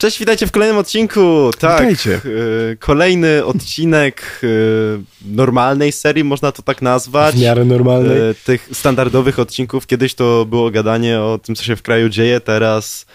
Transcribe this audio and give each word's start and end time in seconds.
Cześć, 0.00 0.18
witajcie 0.18 0.46
w 0.46 0.52
kolejnym 0.52 0.78
odcinku. 0.78 1.50
Tak, 1.58 1.80
Witajcie. 1.80 2.20
y, 2.72 2.76
kolejny 2.80 3.44
odcinek 3.44 4.40
y, 4.44 5.00
normalnej 5.24 5.92
serii, 5.92 6.24
można 6.24 6.52
to 6.52 6.62
tak 6.62 6.82
nazwać. 6.82 7.34
W 7.34 7.40
miarę 7.40 7.64
normalnej. 7.64 8.18
Y, 8.30 8.34
tych 8.44 8.68
standardowych 8.72 9.38
odcinków. 9.38 9.86
Kiedyś 9.86 10.14
to 10.14 10.44
było 10.44 10.70
gadanie 10.70 11.20
o 11.20 11.38
tym, 11.42 11.54
co 11.54 11.64
się 11.64 11.76
w 11.76 11.82
kraju 11.82 12.08
dzieje, 12.08 12.40
teraz 12.40 13.06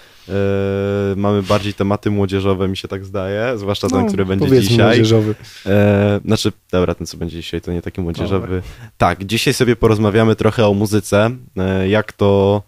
mamy 1.16 1.44
bardziej 1.44 1.74
tematy 1.74 2.12
młodzieżowe, 2.12 2.68
mi 2.68 2.78
się 2.78 2.88
tak 2.88 3.06
zdaje, 3.06 3.58
zwłaszcza 3.58 3.88
ten, 3.90 4.02
No, 4.02 4.08
który 4.08 4.26
będzie 4.26 4.62
dzisiaj. 4.62 4.86
młodzieżowy. 4.86 5.36
E, 5.66 6.20
znaczy, 6.26 6.52
dobra, 6.72 6.96
ten 6.96 7.08
co 7.08 7.18
będzie 7.18 7.38
dzisiaj 7.38 7.62
to 7.62 7.72
nie 7.72 7.82
taki 7.82 8.02
młodzieżowy. 8.02 8.48
Dobra. 8.48 8.62
Tak, 8.98 9.24
dzisiaj 9.26 9.54
sobie 9.54 9.76
porozmawiamy 9.76 10.36
trochę 10.36 10.68
o 10.68 10.74
muzyce, 10.74 11.30
e, 11.58 11.90
jak 11.90 12.14
to 12.14 12.62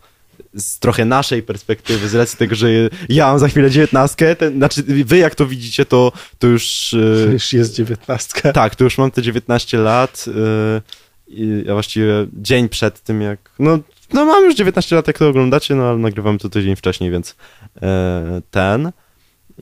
z 0.57 0.79
trochę 0.79 1.05
naszej 1.05 1.43
perspektywy, 1.43 2.07
z 2.09 2.15
racji 2.15 2.37
tego, 2.37 2.55
że 2.55 2.67
ja 3.09 3.27
mam 3.27 3.39
za 3.39 3.47
chwilę 3.47 3.71
dziewiętnastkę, 3.71 4.35
ten, 4.35 4.57
znaczy 4.57 4.83
wy 4.83 5.17
jak 5.17 5.35
to 5.35 5.45
widzicie, 5.45 5.85
to, 5.85 6.11
to 6.39 6.47
już... 6.47 6.93
e, 7.27 7.31
Już 7.31 7.53
jest 7.53 7.73
dziewiętnastka. 7.75 8.53
tak, 8.53 8.75
to 8.75 8.83
już 8.83 8.97
mam 8.97 9.11
te 9.11 9.21
19 9.21 9.77
lat. 9.77 10.25
e, 10.27 10.81
i 11.27 11.63
ja 11.65 11.73
właściwie 11.73 12.07
dzień 12.33 12.69
przed 12.69 13.01
tym, 13.01 13.21
jak. 13.21 13.39
No, 13.59 13.79
no 14.13 14.25
mam 14.25 14.43
już 14.43 14.55
19 14.55 14.95
lat, 14.95 15.07
jak 15.07 15.17
to 15.17 15.27
oglądacie, 15.29 15.75
no 15.75 15.83
ale 15.89 15.97
nagrywamy 15.97 16.39
to 16.39 16.49
tydzień 16.49 16.75
wcześniej, 16.75 17.11
więc 17.11 17.35
e, 17.81 18.41
ten. 18.51 18.91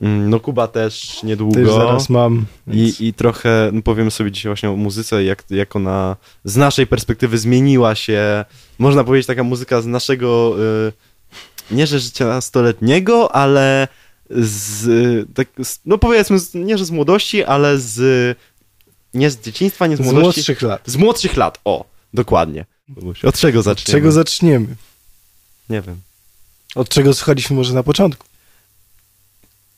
Mm, 0.02 0.30
No 0.30 0.40
Kuba 0.40 0.68
też 0.68 1.22
niedługo. 1.22 1.54
Też 1.60 1.68
zaraz 1.72 2.08
mam. 2.08 2.46
Więc... 2.66 3.00
I, 3.00 3.06
I 3.06 3.14
trochę 3.14 3.70
no 3.72 3.82
powiemy 3.82 4.10
sobie 4.10 4.30
dzisiaj 4.32 4.50
właśnie 4.50 4.70
o 4.70 4.76
muzyce, 4.76 5.24
jak, 5.24 5.44
jak 5.50 5.76
ona 5.76 6.16
z 6.44 6.56
naszej 6.56 6.86
perspektywy 6.86 7.38
zmieniła 7.38 7.94
się. 7.94 8.44
Można 8.78 9.04
powiedzieć, 9.04 9.26
taka 9.26 9.42
muzyka 9.44 9.82
z 9.82 9.86
naszego, 9.86 10.56
y, 10.88 11.74
nie 11.74 11.86
że 11.86 12.00
życia 12.00 12.40
stoletniego, 12.40 13.34
ale 13.34 13.88
z, 14.30 15.28
tak, 15.34 15.48
z, 15.62 15.78
no 15.86 15.98
powiedzmy, 15.98 16.38
z, 16.38 16.54
nie 16.54 16.78
że 16.78 16.84
z 16.84 16.90
młodości, 16.90 17.44
ale 17.44 17.78
z, 17.78 18.38
nie 19.14 19.30
z 19.30 19.40
dzieciństwa, 19.40 19.86
nie 19.86 19.96
z 19.96 20.00
Z 20.00 20.02
młodości. 20.02 20.24
młodszych 20.24 20.62
lat. 20.62 20.82
Z 20.86 20.96
młodszych 20.96 21.36
lat, 21.36 21.60
o, 21.64 21.84
dokładnie. 22.14 22.64
Od 23.22 23.38
czego 23.38 23.58
Od 23.58 23.64
zaczniemy? 23.64 23.98
czego 23.98 24.12
zaczniemy? 24.12 24.66
Nie 25.70 25.80
wiem. 25.80 25.96
Od 26.74 26.88
czego 26.88 27.14
słuchaliśmy 27.14 27.56
może 27.56 27.74
na 27.74 27.82
początku? 27.82 28.26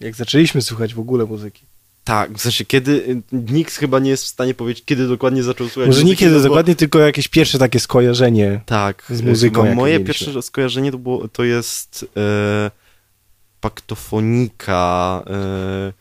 Jak 0.01 0.15
zaczęliśmy 0.15 0.63
słuchać 0.63 0.95
w 0.95 1.01
ogóle 1.01 1.25
muzyki? 1.25 1.63
Tak, 2.05 2.33
w 2.33 2.41
sensie, 2.41 2.65
kiedy, 2.65 2.93
y, 2.93 3.23
nikt 3.33 3.75
chyba 3.75 3.99
nie 3.99 4.11
jest 4.11 4.25
w 4.25 4.29
stanie 4.29 4.55
powiedzieć, 4.55 4.85
kiedy 4.85 5.09
dokładnie 5.09 5.43
zaczął 5.43 5.69
słuchać 5.69 5.87
Może 5.87 6.05
nie 6.05 6.17
kiedy 6.17 6.43
dokładnie, 6.43 6.77
tylko 6.77 6.99
jakieś 6.99 7.29
pierwsze 7.29 7.59
takie 7.59 7.81
skojarzenie. 7.81 8.61
Tak, 8.67 9.05
z 9.11 9.23
muzyką, 9.23 9.55
Chyba 9.55 9.67
jakie 9.67 9.77
moje 9.77 9.99
mieliśmy. 9.99 10.27
pierwsze 10.27 10.43
skojarzenie 10.43 10.93
to, 10.93 10.99
było, 10.99 11.29
to 11.29 11.45
jest 11.45 12.07
e, 12.17 12.71
paktofonika. 13.61 15.23
E, 15.27 15.93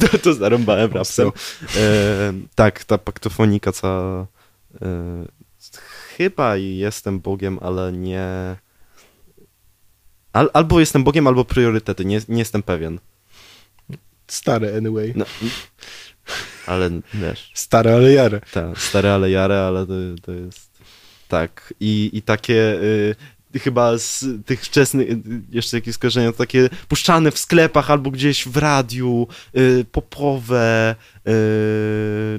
to, 0.00 0.18
to 0.18 0.34
zarąbałem 0.34 0.92
rapsem. 0.92 1.28
E, 1.76 2.32
tak, 2.54 2.84
ta 2.84 2.98
paktofonika, 2.98 3.72
co 3.72 4.26
e, 4.82 4.86
chyba 6.16 6.56
jestem 6.56 7.20
Bogiem, 7.20 7.58
ale 7.62 7.92
nie... 7.92 8.56
Al, 10.32 10.50
albo 10.52 10.80
jestem 10.80 11.04
Bogiem, 11.04 11.26
albo 11.26 11.44
priorytety, 11.44 12.04
nie, 12.04 12.20
nie 12.28 12.38
jestem 12.38 12.62
pewien. 12.62 12.98
Stare 14.28 14.76
anyway. 14.76 15.12
No, 15.16 15.24
ale 16.66 16.90
wiesz... 17.14 17.50
Stare, 17.54 17.94
ale 17.94 18.12
jare. 18.12 18.40
Tak, 18.52 18.78
stare 18.78 19.14
ale 19.14 19.30
jare, 19.30 19.60
ale 19.60 19.86
to, 19.86 19.92
to 20.22 20.32
jest... 20.32 20.70
Tak, 21.28 21.74
i, 21.80 22.10
i 22.12 22.22
takie... 22.22 22.82
Y, 22.82 23.16
chyba 23.58 23.98
z 23.98 24.24
tych 24.46 24.64
wczesnych, 24.64 25.10
y, 25.10 25.20
jeszcze 25.50 25.76
jakieś 25.76 25.94
skojarzenia, 25.94 26.32
takie 26.32 26.68
puszczane 26.88 27.30
w 27.30 27.38
sklepach 27.38 27.90
albo 27.90 28.10
gdzieś 28.10 28.48
w 28.48 28.56
radiu, 28.56 29.26
y, 29.56 29.84
popowe, 29.92 30.94
y, 31.28 31.32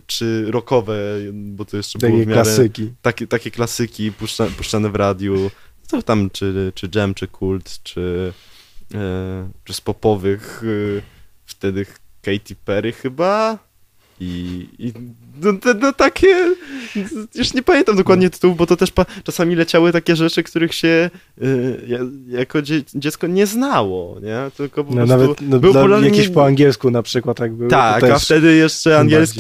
czy 0.08 0.46
rockowe, 0.52 0.98
bo 1.34 1.66
to 1.66 1.78
jeszcze 1.78 2.00
było 2.00 2.12
Takie 2.12 2.26
w 2.26 2.28
miarę... 2.28 2.42
klasyki. 2.42 2.94
Takie, 3.02 3.28
takie 3.28 3.52
klasyki 3.52 4.12
puszcza, 4.12 4.46
puszczane 4.58 4.90
w 4.90 4.96
radiu, 4.96 5.52
co 5.88 6.02
tam, 6.02 6.30
czy, 6.30 6.72
czy 6.76 6.90
Jam, 6.96 7.14
czy 7.14 7.28
Kult, 7.28 7.80
czy, 7.84 8.34
y, 8.94 8.98
czy 9.64 9.74
z 9.74 9.82
popowych, 9.82 10.64
y, 10.64 11.02
wtedy 11.48 11.86
Katy 12.22 12.56
Perry 12.66 12.92
chyba, 12.92 13.58
i, 14.20 14.68
i 14.80 14.94
no, 15.42 15.52
no, 15.52 15.74
no 15.82 15.94
takie, 15.94 16.56
już 17.36 17.54
nie 17.54 17.64
pamiętam 17.64 17.96
dokładnie 17.96 18.30
tytułów, 18.30 18.58
bo 18.58 18.66
to 18.66 18.76
też 18.78 18.92
czasami 19.24 19.56
leciały 19.56 19.92
takie 19.92 20.16
rzeczy, 20.16 20.44
których 20.44 20.74
się 20.74 21.10
y, 21.42 21.82
ja, 21.88 22.00
jako 22.28 22.62
dzie, 22.62 22.84
dziecko 22.96 23.28
nie 23.28 23.46
znało, 23.46 24.20
nie? 24.20 24.52
Tylko 24.58 24.84
po 24.84 24.90
No, 24.90 24.96
prostu 24.96 25.18
nawet 25.18 25.42
no, 25.42 25.60
był 25.60 25.74
dla, 25.74 25.88
po 26.34 26.46
angielsku 26.46 26.92
na 26.92 27.04
przykład, 27.04 27.38
tak. 27.38 27.52
Tak, 27.70 28.04
a 28.04 28.20
wtedy 28.20 28.56
jeszcze 28.56 29.00
angielski 29.00 29.40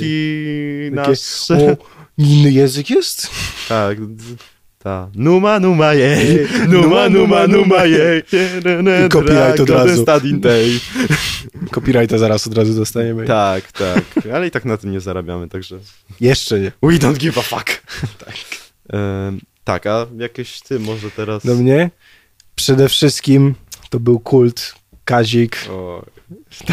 takie, 0.95 1.09
nasz... 1.09 1.51
o, 1.51 1.77
inny 2.17 2.51
język 2.51 2.89
jest? 2.89 3.29
Tak, 3.69 3.97
ta. 4.79 5.09
Numa, 5.15 5.59
numa, 5.59 5.93
jej, 5.93 6.47
numa, 6.67 7.09
numa, 7.09 7.47
numa, 7.47 7.85
jej. 7.85 8.23
I 9.05 9.09
copyright 9.09 9.59
od 9.59 9.69
razu. 9.69 10.05
Copyrighta 11.71 12.17
zaraz 12.17 12.47
od 12.47 12.57
razu 12.57 12.73
dostaniemy. 12.73 13.25
Tak, 13.25 13.71
tak, 13.71 14.03
ale 14.33 14.47
i 14.47 14.51
tak 14.51 14.65
na 14.65 14.77
tym 14.77 14.91
nie 14.91 14.99
zarabiamy, 14.99 15.49
także 15.49 15.79
Jeszcze 16.21 16.59
nie. 16.59 16.71
we 16.83 16.93
don't 16.93 17.17
give 17.17 17.37
a 17.37 17.41
fuck. 17.41 17.81
Tak. 18.25 18.35
Tak, 19.63 19.87
a 19.87 20.07
jakieś 20.17 20.61
ty 20.61 20.79
może 20.79 21.11
teraz... 21.11 21.45
Do 21.45 21.55
mnie 21.55 21.89
przede 22.55 22.89
wszystkim 22.89 23.55
to 23.89 23.99
był 23.99 24.19
kult, 24.19 24.75
Kazik, 25.05 25.57
O, 25.69 26.05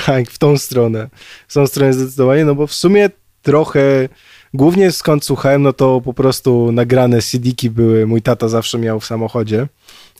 tak, 0.06 0.30
w 0.30 0.38
tą 0.38 0.58
stronę. 0.58 1.08
W 1.48 1.54
tą 1.54 1.66
stronę 1.66 1.92
zdecydowanie, 1.92 2.44
no 2.44 2.54
bo 2.54 2.66
w 2.66 2.74
sumie 2.74 3.10
trochę, 3.42 4.08
głównie 4.54 4.92
skąd 4.92 5.24
słuchałem, 5.24 5.62
no 5.62 5.72
to 5.72 6.00
po 6.00 6.14
prostu 6.14 6.72
nagrane 6.72 7.22
CD-ki 7.22 7.70
były, 7.70 8.06
mój 8.06 8.22
tata 8.22 8.48
zawsze 8.48 8.78
miał 8.78 9.00
w 9.00 9.06
samochodzie 9.06 9.66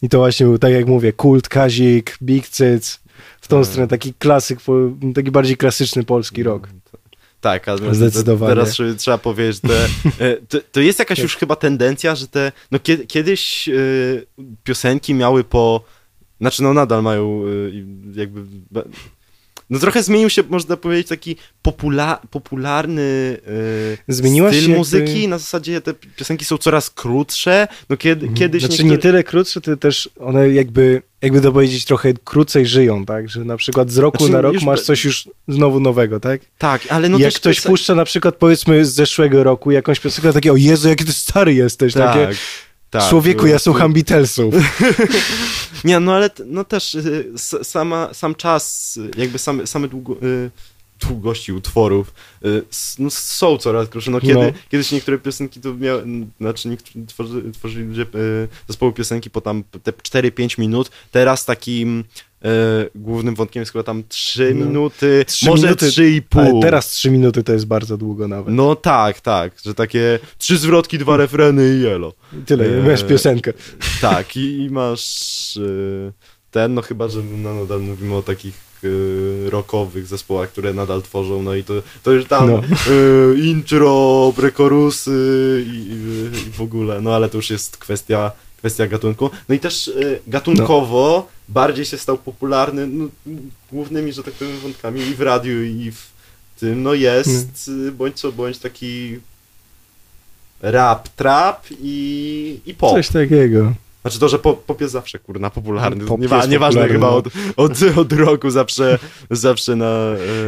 i 0.03 0.09
to 0.09 0.19
właśnie 0.19 0.47
był, 0.47 0.59
tak 0.59 0.73
jak 0.73 0.87
mówię, 0.87 1.13
kult, 1.13 1.49
Kazik, 1.49 2.19
Big 2.23 2.49
Cyc, 2.49 3.01
w 3.41 3.49
tą 3.49 3.57
Tak. 3.61 3.67
stronę, 3.67 3.89
taki 3.89 4.15
klasyk, 4.15 4.59
taki 5.15 5.31
bardziej 5.31 5.57
klasyczny 5.57 6.05
polski 6.05 6.43
rock. 6.43 6.69
Tak, 7.41 7.69
ale 7.69 7.95
Zdecydowanie. 7.95 8.55
teraz 8.55 8.77
trzeba- 8.97 9.19
powiedzieć, 9.19 9.61
że 9.65 9.87
e, 10.27 10.37
to, 10.37 10.59
to 10.73 10.81
jest 10.81 10.99
jakaś 10.99 11.19
już 11.19 11.37
chyba 11.37 11.57
tendencja, 11.57 12.15
że 12.15 12.29
te, 12.29 12.53
no 12.71 12.79
kiedy, 12.79 13.07
kiedyś 13.07 13.69
e, 13.69 13.73
piosenki 14.65 15.15
miały 15.15 15.45
po, 15.45 15.85
znaczy 16.41 16.63
no 16.63 16.75
nadal 16.75 17.03
mają 17.03 17.43
e, 18.15 18.19
jakby, 18.21 18.41
no 19.71 19.79
trochę 19.79 20.03
zmienił 20.03 20.31
się, 20.31 20.43
można 20.49 20.77
powiedzieć, 20.77 21.09
taki 21.09 21.37
popula, 21.63 22.21
popularny 22.31 23.39
e, 24.09 24.15
Zmieniła 24.15 24.49
styl 24.49 24.61
się 24.61 24.67
jakby- 24.67 24.79
muzyki, 24.79 25.29
na 25.29 25.39
zasadzie 25.39 25.81
te 25.81 25.95
piosenki 25.95 26.45
są 26.45 26.59
coraz 26.59 26.91
krótsze, 26.91 27.69
no 27.91 27.97
kiedy, 27.97 28.29
kiedyś 28.29 28.63
Znaczy 28.63 28.83
niektóre- 28.85 28.91
nie 28.91 28.99
tyle 28.99 29.25
krótsze, 29.25 29.61
to 29.61 29.77
też 29.77 30.11
one 30.21 30.49
jakby, 30.51 31.03
jakby 31.23 31.41
to 31.41 31.53
powiedzieć, 31.53 31.85
trochę 31.85 32.13
krócej 32.25 32.67
żyją, 32.67 33.05
tak? 33.05 33.29
Że 33.29 33.45
na 33.45 33.57
przykład 33.57 33.91
z 33.91 33.99
roku 33.99 34.19
Znaczy, 34.19 34.33
na 34.33 34.41
rok 34.41 34.55
już 34.55 34.63
masz 34.63 34.81
coś 34.81 35.05
już 35.05 35.29
znowu 35.49 35.81
nowego, 35.81 36.21
tak? 36.21 36.41
tak, 36.59 36.83
ale 36.89 37.09
no 37.09 37.19
jak 37.19 37.35
ktoś 37.35 37.61
puszcza 37.61 37.95
na 37.95 38.05
przykład 38.05 38.35
powiedzmy 38.37 38.85
z 38.85 38.95
zeszłego 38.95 39.45
roku 39.45 39.71
jakąś 39.71 40.01
piosenkę, 40.01 40.33
takie 40.33 40.53
o 40.53 40.57
Jezu, 40.57 40.89
jaki 40.89 41.05
ty 41.05 41.13
stary 41.13 41.55
jesteś, 41.55 41.95
takie 41.95 42.29
tak, 42.99 43.11
człowieku, 43.11 43.47
ja 43.47 43.59
słucham 43.59 43.93
Beatlesów. 43.93 44.55
Nie, 45.85 46.01
no 46.01 46.15
ale 46.15 46.31
no 46.47 46.65
też 46.65 46.95
y, 46.95 47.33
sama, 47.63 48.15
sam 48.15 48.35
czas, 48.35 48.99
jakby 49.17 49.39
same, 49.39 49.67
same 49.67 49.89
długo, 49.89 50.17
y, 50.23 50.51
długości 51.09 51.53
utworów 51.53 52.15
y, 52.45 52.63
no, 52.99 53.11
są 53.11 53.59
coraz 53.59 53.89
krótsze. 53.89 54.11
No, 54.11 54.21
kiedy, 54.21 54.35
No. 54.35 54.53
Kiedyś 54.71 54.93
niektóre 54.93 55.19
piosenki 55.19 55.61
to 55.61 55.75
miały, 55.75 56.05
znaczy 56.41 56.69
niektórzy 56.69 57.07
tworzy, 57.07 57.53
tworzyli 57.53 57.87
ludzie 57.87 58.07
zespoły 58.69 58.93
piosenki 58.93 59.31
po 59.31 59.41
tam 59.41 59.65
te 59.83 59.93
4-5 59.93 60.59
minut, 60.59 60.91
teraz 61.11 61.45
takim 61.45 61.99
y, 62.01 62.34
głównym 62.95 63.35
wątkiem 63.35 63.61
jest 63.61 63.73
chyba 63.73 63.83
tam 63.83 64.03
3 64.09 64.55
No. 64.55 64.67
minuty, 64.67 65.25
Trzy 65.27 65.47
może 65.47 65.63
minuty, 65.67 65.87
3,5. 65.87 66.23
Ale 66.41 66.61
teraz 66.61 66.89
trzy 66.91 67.11
minuty 67.11 67.43
to 67.43 67.53
jest 67.53 67.67
bardzo 67.67 67.97
długo 67.97 68.29
nawet. 68.29 68.55
No 68.55 68.77
tak, 68.77 69.21
tak, 69.21 69.53
że 69.65 69.75
takie 69.75 70.19
trzy 70.39 70.59
zwrotki, 70.59 70.99
dwa 70.99 71.17
refreny 71.17 71.77
i 71.77 71.81
jelo. 71.83 72.13
Tyle, 72.47 72.65
Eee, 72.65 72.89
masz 72.91 73.05
piosenkę. 73.05 73.53
Tak, 74.01 74.37
i, 74.37 74.59
i 74.63 74.71
masz 74.71 75.57
y, 75.57 76.13
ten, 76.51 76.75
no 76.75 76.83
chyba, 76.83 77.09
że 77.09 77.21
no, 77.23 77.55
nadal 77.55 77.81
mówimy 77.81 78.15
o 78.15 78.23
takich 78.23 78.55
y, 78.85 79.51
rockowych 79.51 80.07
zespołach, 80.07 80.49
które 80.49 80.73
nadal 80.75 81.03
tworzą, 81.03 81.43
no 81.43 81.55
i 81.55 81.65
to, 81.65 81.75
to 82.03 82.13
już 82.13 82.25
tam 82.25 82.51
No. 82.51 82.61
y, 82.93 83.39
intro, 83.41 84.33
prekorusy 84.37 85.65
i, 85.67 85.77
i, 85.77 86.39
i 86.49 86.51
w 86.53 86.61
ogóle, 86.61 87.01
no 87.01 87.15
ale 87.15 87.29
to 87.29 87.39
już 87.39 87.51
jest 87.51 87.77
kwestia, 87.77 88.33
kwestia 88.59 88.87
gatunku. 88.87 89.31
No 89.49 89.55
i 89.55 89.59
też 89.59 89.89
y, 89.89 90.21
gatunkowo 90.27 91.29
bardziej 91.49 91.85
się 91.85 91.99
stał 91.99 92.19
popularny, 92.19 92.87
no, 92.87 93.09
głównymi, 93.73 94.13
że 94.13 94.23
tak 94.23 94.35
powiem, 94.35 94.59
wątkami 94.59 95.01
i 95.01 95.15
w 95.15 95.21
radiu, 95.21 95.63
i 95.63 95.91
w 95.91 96.07
tym, 96.61 96.83
no 96.83 96.95
jest 96.95 97.69
y, 97.89 97.93
bądź 97.93 98.21
co 98.21 98.33
bądź 98.33 98.59
taki 98.59 99.19
rap, 100.63 101.09
trap 101.09 101.67
i, 101.81 102.61
i 102.67 102.75
pop. 102.75 102.93
Coś 102.93 103.09
takiego. 103.09 103.73
Znaczy 104.03 104.19
to, 104.19 104.29
że 104.29 104.39
pop, 104.39 104.65
pop 104.65 104.81
jest 104.81 104.93
zawsze, 104.93 105.19
kurna, 105.19 105.51
popularny. 105.51 106.05
Pop 106.05 106.21
Niewa, 106.21 106.47
nieważne 106.47 106.81
popularny, 106.89 106.93
chyba 106.93 107.07
no. 107.07 107.17
od, 107.17 107.27
od, 107.57 107.99
od 107.99 108.13
roku, 108.13 108.51
zawsze, 108.51 108.99
zawsze 109.31 109.77
na... 109.77 109.87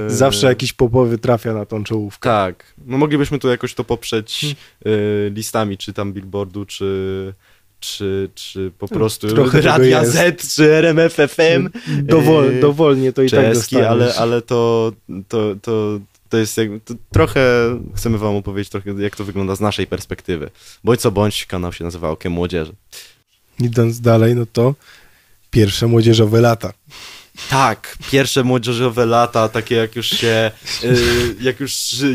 e, 0.06 0.10
Zawsze 0.10 0.46
jakiś 0.46 0.72
popowy 0.72 1.19
trafia 1.19 1.54
na 1.54 1.66
tą 1.66 1.84
czołówkę. 1.84 2.28
Tak. 2.28 2.75
No 2.87 2.98
moglibyśmy 2.98 3.38
tu 3.38 3.48
jakoś 3.48 3.75
to 3.75 3.84
poprzeć 3.84 4.40
Hmm. 4.40 4.56
e, 5.26 5.31
listami, 5.31 5.78
czy 5.78 5.93
tam 5.93 6.12
Billboardu, 6.12 6.64
czy... 6.66 7.34
Czy, 7.81 8.31
czy 8.34 8.73
po 8.78 8.88
prostu 8.88 9.28
trochę 9.28 9.61
Radia. 9.61 10.05
Z, 10.05 10.55
czy 10.55 10.73
RMF 10.73 11.14
FM. 11.14 11.69
Dowol, 12.02 12.55
Yy, 12.55 12.61
dowolnie 12.61 13.12
to 13.12 13.23
i 13.23 13.31
tak 13.31 13.40
czeski, 13.40 13.76
dostaniesz. 13.76 13.88
ale, 13.90 14.14
ale 14.14 14.43
to, 14.43 14.93
to, 15.28 15.55
to, 15.62 16.00
to 16.28 16.38
jest 16.38 16.56
jakby, 16.56 16.81
to 16.81 16.94
trochę, 17.12 17.40
chcemy 17.96 18.19
wam 18.19 18.37
opowiedzieć 18.37 18.70
trochę, 18.70 18.90
jak 19.02 19.17
to 19.17 19.25
wygląda 19.25 19.56
z 19.56 19.61
naszej 19.61 19.87
perspektywy. 19.87 20.50
Bądź 20.84 21.00
co 21.00 21.11
bądź, 21.11 21.46
kanał 21.46 21.73
się 21.73 21.84
nazywa 21.84 22.11
Okiem 22.11 22.32
Młodzieży. 22.32 22.73
Idąc 23.61 24.00
dalej, 24.00 24.34
no 24.34 24.46
to 24.52 24.75
pierwsze 25.50 25.87
młodzieżowe 25.87 26.40
lata. 26.40 26.72
Tak, 27.50 27.97
pierwsze 28.11 28.44
młodzieżowe 28.44 29.06
lata, 29.06 29.49
takie 29.49 29.75
jak 29.75 29.97
już 29.97 30.06
się, 30.06 30.50
y, 30.85 30.97
jak 31.41 31.61
już 31.61 31.73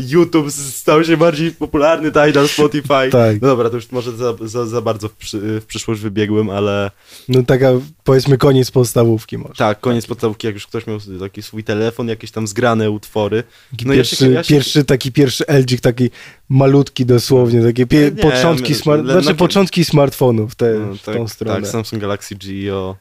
YouTube 0.08 0.50
stał 0.52 1.04
się 1.04 1.16
bardziej 1.16 1.50
popularny, 1.52 2.08
Tidal, 2.12 2.48
Spotify. 2.48 3.08
Tak. 3.12 3.42
No 3.42 3.48
dobra, 3.48 3.70
to 3.70 3.76
już 3.76 3.90
może 3.90 4.12
za, 4.16 4.34
za, 4.40 4.66
za 4.66 4.80
bardzo 4.80 5.08
w, 5.08 5.12
przy, 5.12 5.60
w 5.60 5.64
przyszłość 5.66 6.00
wybiegłem, 6.00 6.50
ale 6.50 6.90
No 7.28 7.42
taka, 7.42 7.68
powiedzmy, 8.04 8.38
koniec 8.38 8.70
podstawówki 8.70 9.38
może. 9.38 9.54
tak, 9.54 9.80
koniec 9.80 10.06
podstawki, 10.06 10.46
jak 10.46 10.54
już 10.54 10.66
ktoś 10.66 10.86
miał 10.86 10.98
taki 11.20 11.42
swój 11.42 11.64
telefon, 11.64 12.08
jakieś 12.08 12.30
tam 12.30 12.46
zgrane 12.46 12.90
utwory. 12.90 13.42
Taki 13.70 13.86
No 13.86 13.94
pierwszy, 13.94 14.30
ja 14.32 14.42
się- 14.44 14.54
pierwszy, 14.54 14.84
taki 14.84 15.12
pierwszy 15.12 15.44
LG, 15.48 15.80
taki 15.80 16.10
malutki 16.48 17.06
dosłownie, 17.06 17.62
takie 17.62 17.86
pie, 17.86 18.10
Nie, 18.16 18.22
początki, 18.22 18.74
smart, 18.74 19.02
znaczy 19.04 19.28
na- 19.28 19.34
początki 19.34 19.84
smartfonów 19.84 20.54
te, 20.54 20.74
No, 20.78 20.94
w 20.94 21.02
tak, 21.02 21.16
tą 21.16 21.28
stronę. 21.28 21.60
tak, 21.60 21.70
Samsung 21.70 22.02
Galaxy 22.02 22.34
Geo. 22.36 22.96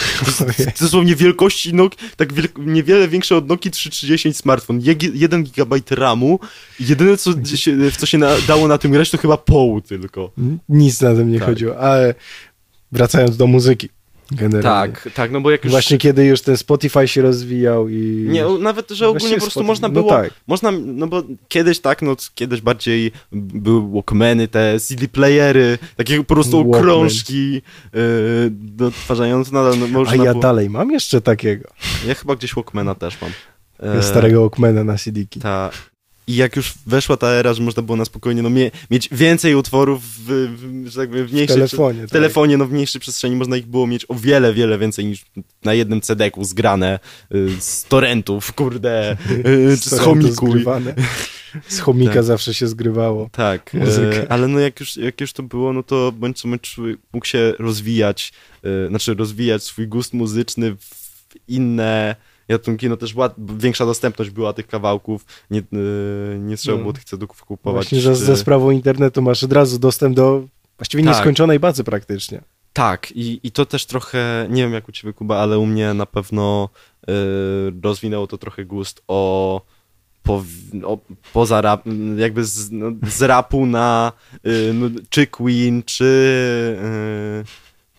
Dosłownie 0.80 1.16
wielkości 1.16 1.74
Nok, 1.74 1.92
tak 2.16 2.32
wielk, 2.32 2.52
niewiele 2.58 3.08
większe 3.08 3.36
od 3.36 3.48
Nokia 3.48 3.70
3310 3.70 4.36
smartfon, 4.36 4.80
1 5.14 5.44
GB 5.44 5.76
RAMu. 5.90 6.38
Jedyne, 6.80 7.16
co 7.16 7.44
się, 7.44 7.90
w 7.90 7.96
co 7.96 8.06
się 8.06 8.18
na, 8.18 8.36
dało 8.48 8.68
na 8.68 8.78
tym 8.78 8.92
grać, 8.92 9.10
to 9.10 9.18
chyba 9.18 9.36
poł 9.36 9.80
tylko. 9.80 10.32
Nic 10.68 11.00
na 11.00 11.14
tym 11.14 11.32
nie 11.32 11.38
Tak. 11.38 11.48
chodziło, 11.48 11.78
ale 11.78 12.14
wracając 12.92 13.36
do 13.36 13.46
muzyki 13.46 13.88
generalnie. 14.36 14.92
Tak, 14.94 15.08
tak, 15.14 15.30
no 15.30 15.40
bo 15.40 15.50
jak 15.50 15.64
już... 15.64 15.70
Właśnie 15.70 15.98
kiedy 15.98 16.24
już 16.24 16.40
ten 16.40 16.56
Spotify 16.56 17.08
się 17.08 17.22
rozwijał 17.22 17.88
i... 17.88 18.26
Nie, 18.28 18.44
nawet, 18.44 18.90
że 18.90 19.08
ogólnie 19.08 19.20
Właściwie 19.20 19.36
po 19.36 19.40
prostu 19.40 19.60
Spotify- 19.60 19.66
można 19.66 19.88
no 19.88 19.94
było, 19.94 20.10
tak. 20.10 20.32
można, 20.46 20.70
no 20.70 21.06
bo 21.06 21.22
kiedyś 21.48 21.80
tak, 21.80 22.02
no 22.02 22.16
kiedyś 22.34 22.60
bardziej 22.60 23.12
były 23.32 23.92
Walkmany, 23.92 24.48
te 24.48 24.80
CD 24.80 25.08
playery, 25.08 25.78
takie 25.96 26.18
po 26.18 26.24
prostu 26.34 26.56
Walkman. 26.58 26.82
krążki 26.82 27.62
yy, 28.78 28.86
odtwarzające, 28.86 29.52
nadal 29.52 29.78
no, 29.78 29.84
A 29.86 29.88
można 29.88 30.24
ja 30.24 30.30
było, 30.30 30.42
dalej 30.42 30.70
mam 30.70 30.90
jeszcze 30.90 31.20
takiego. 31.20 31.68
ja 32.06 32.14
chyba 32.14 32.36
gdzieś 32.36 32.54
Walkmana 32.54 32.94
też 32.94 33.18
mam. 33.22 33.30
E, 33.82 34.02
Starego 34.02 34.40
Walkmana 34.40 34.84
na 34.84 34.98
CD-ki. 34.98 35.40
Ta... 35.40 35.70
I 36.26 36.36
jak 36.36 36.56
już 36.56 36.74
weszła 36.86 37.16
ta 37.16 37.26
era, 37.28 37.54
że 37.54 37.62
można 37.62 37.82
było 37.82 37.96
na 37.96 38.04
spokojnie 38.04 38.42
no, 38.42 38.50
mie 38.50 38.70
mieć 38.90 39.08
więcej 39.12 39.54
utworów 39.54 40.02
w, 40.04 40.24
w, 40.56 40.86
że 40.90 41.00
tak 41.00 41.08
powiem, 41.10 41.26
w 41.26 41.30
W 41.30 41.32
mniejszej 41.32 41.56
telefonie. 41.56 41.98
w 41.98 42.02
tak. 42.02 42.10
telefonie, 42.10 42.56
no 42.58 42.66
w 42.66 42.72
mniejszej 42.72 43.00
przestrzeni 43.00 43.36
można 43.36 43.56
ich 43.56 43.66
było 43.66 43.86
mieć 43.86 44.04
o 44.08 44.14
wiele, 44.14 44.54
wiele 44.54 44.78
więcej 44.78 45.04
niż 45.04 45.24
na 45.64 45.74
jednym 45.74 46.00
CD-ku 46.00 46.44
zgrane 46.44 46.98
y, 47.34 47.48
z 47.60 47.84
torrentów, 47.84 48.52
kurde, 48.52 49.16
y, 49.46 49.76
z 49.76 49.90
torrentu 49.90 50.04
chomiku. 50.06 50.46
zgrywane. 50.50 50.94
Z 51.68 51.80
chomika 51.80 52.14
Tak. 52.14 52.24
zawsze 52.24 52.54
się 52.54 52.68
zgrywało. 52.68 53.28
Tak, 53.32 53.74
Muzykę. 53.74 54.22
e, 54.22 54.32
ale 54.32 54.48
no 54.48 54.58
jak 54.58 54.80
już, 54.80 54.96
jak 54.96 55.20
już 55.20 55.32
to 55.32 55.42
było, 55.42 55.72
no 55.72 55.82
to 55.82 56.12
bądź 56.12 56.40
co 56.40 56.48
bądź 56.48 56.76
mógł 57.12 57.26
się 57.26 57.52
rozwijać, 57.58 58.32
e, 58.64 58.88
znaczy 58.88 59.14
rozwijać 59.14 59.62
swój 59.62 59.88
gust 59.88 60.12
muzyczny 60.14 60.76
w 60.76 60.88
inne 61.48 62.16
gatunki, 62.52 62.88
no 62.88 62.96
też 62.96 63.14
łat, 63.14 63.34
większa 63.58 63.86
dostępność 63.86 64.30
była 64.30 64.52
tych 64.52 64.66
kawałków, 64.66 65.24
nie, 65.50 65.58
e, 65.60 66.38
nie 66.38 66.56
trzeba 66.56 66.76
No. 66.76 66.82
było 66.82 66.92
tych 66.92 67.04
ceduków 67.04 67.44
kupować. 67.44 67.84
Właśnie 67.84 68.00
za, 68.00 68.14
za 68.14 68.36
sprawą 68.36 68.70
internetu 68.70 69.22
masz 69.22 69.44
od 69.44 69.52
razu 69.52 69.78
dostęp 69.78 70.16
do 70.16 70.42
właściwie 70.78 71.04
Tak. 71.04 71.12
nieskończonej 71.14 71.58
bazy 71.60 71.84
praktycznie. 71.84 72.40
Tak, 72.72 73.12
i, 73.12 73.40
i 73.42 73.50
to 73.50 73.66
też 73.66 73.86
trochę, 73.86 74.46
nie 74.50 74.62
wiem 74.62 74.72
jak 74.72 74.88
u 74.88 74.92
ciebie 74.92 75.12
Kuba, 75.12 75.38
ale 75.38 75.58
u 75.58 75.66
mnie 75.66 75.94
na 75.94 76.06
pewno 76.06 76.68
y, 77.08 77.12
rozwinęło 77.82 78.26
to 78.26 78.38
trochę 78.38 78.64
gust 78.64 79.02
o, 79.08 79.60
po, 80.22 80.44
o 80.84 80.98
poza 81.32 81.60
rap, 81.60 81.84
jakby 82.16 82.44
z, 82.44 82.70
no, 82.70 82.86
z 83.08 83.22
rapu 83.22 83.66
na 83.66 84.12
y, 84.46 84.70
no, 84.74 84.86
czy 85.10 85.26
Queen, 85.26 85.82
czy, 85.82 86.04
y, 87.40 87.44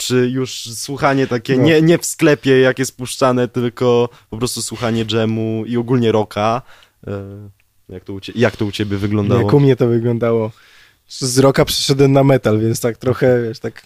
czy 0.03 0.29
już 0.29 0.69
słuchanie 0.73 1.27
takie, 1.27 1.57
No. 1.57 1.63
nie, 1.63 1.81
nie 1.81 1.97
w 1.97 2.05
sklepie 2.05 2.59
jak 2.59 2.79
jest 2.79 2.97
puszczane, 2.97 3.47
tylko 3.47 4.09
po 4.29 4.37
prostu 4.37 4.61
słuchanie 4.61 5.05
dżemu 5.05 5.63
i 5.67 5.77
ogólnie 5.77 6.11
rocka. 6.11 6.61
Y, 7.07 7.11
jak, 7.89 8.03
to 8.03 8.13
u 8.13 8.19
cie, 8.19 8.33
jak 8.35 8.57
to 8.57 8.65
u 8.65 8.71
ciebie 8.71 8.97
wyglądało? 8.97 9.41
Jak 9.41 9.53
u 9.53 9.59
mnie 9.59 9.75
to 9.75 9.87
wyglądało. 9.87 10.51
Z 11.07 11.37
roka 11.39 11.65
przeszedłem 11.65 12.11
na 12.11 12.23
metal, 12.23 12.59
więc 12.59 12.79
tak 12.81 12.97
trochę, 12.97 13.43
wiesz, 13.43 13.59
tak 13.59 13.81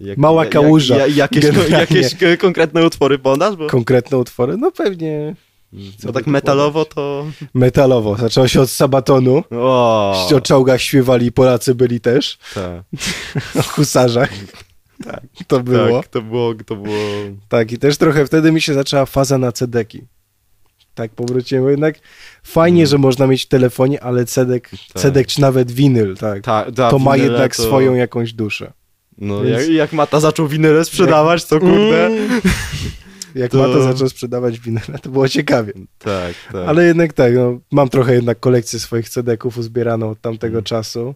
Jak, 0.00 0.18
mała 0.18 0.46
kałuża, 0.46 0.96
Jak, 0.96 1.16
jakieś, 1.16 1.44
generalnie. 1.44 1.76
jakieś 1.78 2.14
k- 2.14 2.36
konkretne 2.38 2.86
utwory 2.86 3.18
podasz? 3.18 3.56
Bo... 3.56 3.66
konkretne 3.66 4.18
utwory. 4.18 4.56
No 4.56 4.70
pewnie 4.72 5.34
Bo 5.72 6.06
by 6.06 6.12
tak 6.12 6.24
tu 6.24 6.30
metalowo 6.30 6.84
to... 6.84 7.26
metalowo. 7.54 8.16
Zaczęło 8.16 8.48
się 8.48 8.60
od 8.60 8.70
Sabatonu. 8.70 9.42
O, 9.50 10.28
O 10.34 10.40
czołgach 10.40 10.80
śpiewali, 10.80 11.32
Polacy 11.32 11.74
byli 11.74 12.00
też. 12.00 12.38
tak, 12.54 12.82
O 13.58 13.62
husarzach. 13.62 14.30
Tak, 15.04 15.20
to 15.46 15.60
było. 15.60 16.02
tak, 16.02 16.10
to 16.10 16.22
było, 16.22 16.54
to 16.66 16.76
było... 16.76 16.96
Tak, 17.48 17.72
i 17.72 17.78
też 17.78 17.96
trochę 17.96 18.26
wtedy 18.26 18.52
mi 18.52 18.60
się 18.60 18.74
zaczęła 18.74 19.06
faza 19.06 19.38
na 19.38 19.52
cedeki. 19.52 20.02
Tak, 20.94 21.10
powróciłem, 21.10 21.64
bo 21.64 21.70
jednak 21.70 21.94
fajnie, 22.42 22.80
Mm. 22.82 22.90
że 22.90 22.98
można 22.98 23.26
mieć 23.26 23.44
w 23.44 23.48
telefonie, 23.48 24.02
ale 24.02 24.24
cedek, 24.24 24.70
Tak. 24.70 25.02
cedek 25.02 25.26
czy 25.26 25.40
nawet 25.40 25.70
winyl, 25.72 26.16
tak. 26.16 26.42
Ta, 26.44 26.72
ta, 26.72 26.90
to 26.90 26.98
ma 26.98 27.16
jednak 27.16 27.56
to- 27.56 27.62
swoją 27.62 27.94
jakąś 27.94 28.32
duszę. 28.32 28.72
No, 29.18 29.40
Więc- 29.42 29.60
jak, 29.60 29.68
jak 29.70 29.92
Mata 29.92 30.20
zaczął 30.20 30.48
winyle 30.48 30.84
sprzedawać, 30.84 31.44
to 31.44 31.60
kurde... 31.60 32.06
Mm. 32.06 32.40
Jak 33.34 33.50
To- 33.50 33.58
Mata 33.58 33.82
zaczął 33.82 34.08
sprzedawać 34.08 34.58
winyle, 34.60 34.98
to 35.02 35.10
było 35.10 35.28
ciekawie. 35.28 35.72
Tak, 35.98 36.34
tak. 36.52 36.68
Ale 36.68 36.84
jednak 36.84 37.12
tak, 37.12 37.34
no, 37.34 37.58
mam 37.72 37.88
trochę 37.88 38.14
jednak 38.14 38.40
kolekcję 38.40 38.78
swoich 38.78 39.08
cedeków 39.08 39.58
uzbieraną 39.58 40.10
od 40.10 40.20
tamtego 40.20 40.54
Mm. 40.54 40.64
czasu. 40.64 41.14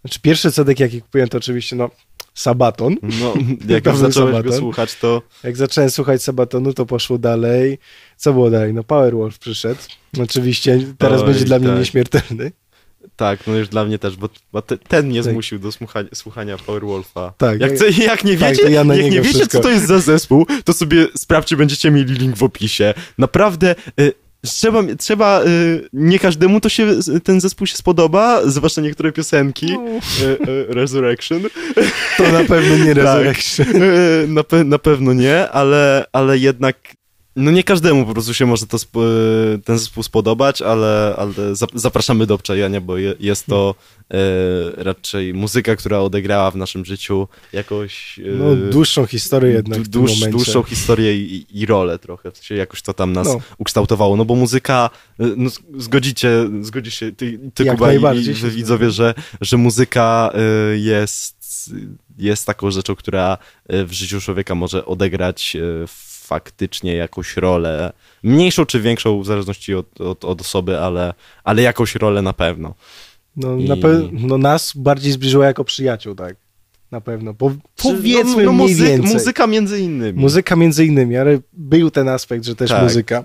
Znaczy 0.00 0.20
pierwszy 0.20 0.52
cedek 0.52 0.80
jaki 0.80 1.02
kupiłem 1.02 1.28
to 1.28 1.38
oczywiście 1.38 1.76
no 1.76 1.90
Sabaton. 2.34 2.96
No, 3.02 3.34
jak 3.74 3.86
już 3.86 3.96
zacząłeś 3.96 4.32
go 4.32 4.36
Sabaton. 4.38 4.58
słuchać, 4.58 4.94
to... 4.96 5.22
Jak 5.44 5.56
zacząłem 5.56 5.90
słuchać 5.90 6.22
Sabatonu, 6.22 6.72
to 6.74 6.86
poszło 6.86 7.18
dalej. 7.18 7.78
Co 8.16 8.32
było 8.32 8.50
dalej? 8.50 8.74
No 8.74 8.84
Powerwolf 8.84 9.38
przyszedł. 9.38 9.80
Oczywiście 10.22 10.80
teraz 10.98 11.20
Oj, 11.20 11.26
będzie 11.26 11.44
dla 11.44 11.58
mnie 11.58 11.68
tak. 11.68 11.78
nieśmiertelny. 11.78 12.52
Tak, 13.16 13.46
no 13.46 13.54
już 13.56 13.68
dla 13.68 13.84
mnie 13.84 13.98
też, 13.98 14.16
bo, 14.52 14.62
te, 14.62 14.78
ten 14.78 15.06
mnie 15.06 15.22
Tak. 15.22 15.32
zmusił 15.32 15.58
do 15.58 15.72
słuchania, 15.72 16.08
słuchania 16.14 16.56
Powerwolfa. 16.58 17.32
Tak, 17.38 17.60
Jak, 17.60 17.70
ja- 17.72 17.76
co, 17.78 17.84
jak 18.02 18.24
nie 18.24 18.36
tak, 18.38 18.50
wiecie, 18.50 18.62
to 18.62 18.68
ja 18.68 18.84
jak 18.84 18.88
nie 18.88 19.10
wiecie 19.10 19.22
wszystko. 19.22 19.58
co 19.58 19.60
to 19.62 19.70
jest 19.70 19.86
za 19.86 19.98
zespół, 19.98 20.46
to 20.64 20.72
sobie 20.72 21.06
sprawdźcie, 21.16 21.56
będziecie 21.56 21.90
mieli 21.90 22.14
link 22.14 22.36
w 22.36 22.42
opisie. 22.42 22.94
Naprawdę, 23.18 23.74
y, 24.00 24.12
trzeba, 24.50 24.82
trzeba 24.98 25.44
y, 25.44 25.88
nie 25.92 26.18
każdemu 26.18 26.60
to 26.60 26.68
się, 26.68 26.86
ten 27.24 27.40
zespół 27.40 27.66
się 27.66 27.76
spodoba, 27.76 28.40
zwłaszcza 28.44 28.80
niektóre 28.80 29.12
piosenki. 29.12 29.72
Y, 30.22 30.48
y, 30.48 30.66
Resurrection. 30.68 31.42
To 32.16 32.32
na 32.32 32.44
pewno 32.44 32.76
nie 32.84 32.94
Tak. 32.94 33.04
Resurrection. 33.04 33.82
Y, 33.82 34.26
na, 34.28 34.44
pe, 34.44 34.64
na 34.64 34.78
pewno 34.78 35.12
nie, 35.12 35.50
ale, 35.50 36.04
ale 36.12 36.38
jednak 36.38 36.76
no 37.36 37.50
nie 37.50 37.64
każdemu 37.64 38.06
po 38.06 38.12
prostu 38.12 38.34
się 38.34 38.46
może 38.46 38.66
to 38.66 38.76
sp- 38.84 39.60
ten 39.64 39.78
zespół 39.78 40.02
spodobać, 40.02 40.62
ale, 40.62 41.14
ale 41.18 41.32
zap- 41.52 41.78
zapraszamy 41.78 42.26
do 42.26 42.34
obczajania, 42.34 42.80
bo 42.80 42.98
je, 42.98 43.14
jest 43.20 43.46
to 43.46 43.74
e, 44.10 44.16
raczej 44.76 45.34
muzyka, 45.34 45.76
która 45.76 45.98
odegrała 46.00 46.50
w 46.50 46.56
naszym 46.56 46.84
życiu 46.84 47.28
jakoś 47.52 48.18
e, 48.18 48.22
No 48.30 48.70
dłuższą 48.70 49.06
historię 49.06 49.52
jednak 49.52 49.80
w 49.80 49.88
dłuż, 49.88 50.12
dłuższą 50.30 50.62
historię 50.62 51.16
i, 51.16 51.46
i 51.50 51.66
rolę 51.66 51.98
trochę, 51.98 52.30
w 52.30 52.36
sensie 52.36 52.54
jakoś 52.54 52.82
to 52.82 52.94
tam 52.94 53.12
nas 53.12 53.26
No. 53.26 53.40
ukształtowało, 53.58 54.16
no 54.16 54.24
bo 54.24 54.34
muzyka, 54.34 54.90
e, 55.20 55.24
no 55.36 55.50
zgodzicie, 55.78 56.30
zgodzisz 56.60 56.94
się, 56.94 57.12
ty, 57.12 57.40
ty 57.54 57.64
Jak 57.64 57.76
Kuba 57.76 58.14
i, 58.14 58.18
i 58.18 58.34
widzowie, 58.34 58.90
że, 58.90 59.14
że 59.40 59.56
muzyka 59.56 60.32
e, 60.34 60.78
jest, 60.78 61.70
jest 62.18 62.46
taką 62.46 62.70
rzeczą, 62.70 62.96
która 62.96 63.38
e, 63.68 63.84
w 63.84 63.92
życiu 63.92 64.20
człowieka 64.20 64.54
może 64.54 64.86
odegrać 64.86 65.56
e, 65.56 65.86
faktycznie 66.32 66.94
jakąś 66.94 67.36
rolę, 67.36 67.92
mniejszą 68.22 68.66
czy 68.66 68.80
większą, 68.80 69.22
w 69.22 69.26
zależności 69.26 69.74
od, 69.74 70.00
od, 70.00 70.24
od 70.24 70.40
osoby, 70.40 70.78
ale, 70.78 71.14
ale 71.44 71.62
jakąś 71.62 71.94
rolę 71.94 72.22
na 72.22 72.32
pewno. 72.32 72.74
No, 73.36 73.56
I- 73.56 73.68
na 73.68 73.76
pe- 73.76 74.08
no 74.12 74.38
nas 74.38 74.72
bardziej 74.76 75.12
zbliżyło 75.12 75.44
jako 75.44 75.64
przyjaciół, 75.64 76.14
tak. 76.14 76.36
Na 76.90 77.00
pewno. 77.00 77.34
Po- 77.34 77.52
powiedzmy 77.76 78.44
no, 78.44 78.52
no, 78.52 78.64
mniej 78.64 78.76
muzy- 78.76 78.84
więcej. 78.84 79.12
Muzyka 79.12 79.46
między 79.46 79.80
innymi. 79.80 80.20
Muzyka 80.20 80.56
między 80.56 80.86
innymi, 80.86 81.16
ale 81.16 81.38
był 81.52 81.90
ten 81.90 82.08
aspekt, 82.08 82.44
że 82.44 82.56
też 82.56 82.70
Tak. 82.70 82.82
muzyka. 82.82 83.24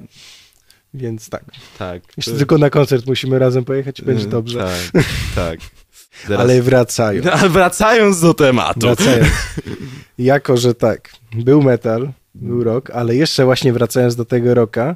Więc 0.93 1.29
tak. 1.29 1.43
tak. 1.79 2.01
Jeszcze 2.17 2.31
To- 2.31 2.37
tylko 2.37 2.57
na 2.57 2.69
koncert 2.69 3.05
musimy 3.07 3.39
razem 3.39 3.65
pojechać 3.65 3.99
i 3.99 4.03
będzie 4.03 4.25
Y, 4.25 4.29
dobrze. 4.29 4.59
Tak, 4.93 5.03
tak. 5.35 5.59
Teraz... 6.27 6.41
Ale 6.41 6.61
wracają. 6.61 7.23
A 7.41 7.49
wracając 7.49 8.21
do 8.21 8.33
tematu. 8.33 8.79
Wracając. 8.79 9.29
Jako, 10.17 10.57
że 10.57 10.73
tak, 10.73 11.11
był 11.35 11.61
metal, 11.63 12.11
był 12.41 12.63
rok, 12.63 12.89
ale 12.89 13.15
jeszcze 13.15 13.45
właśnie 13.45 13.73
wracając 13.73 14.15
do 14.15 14.25
tego 14.25 14.53
roka, 14.53 14.95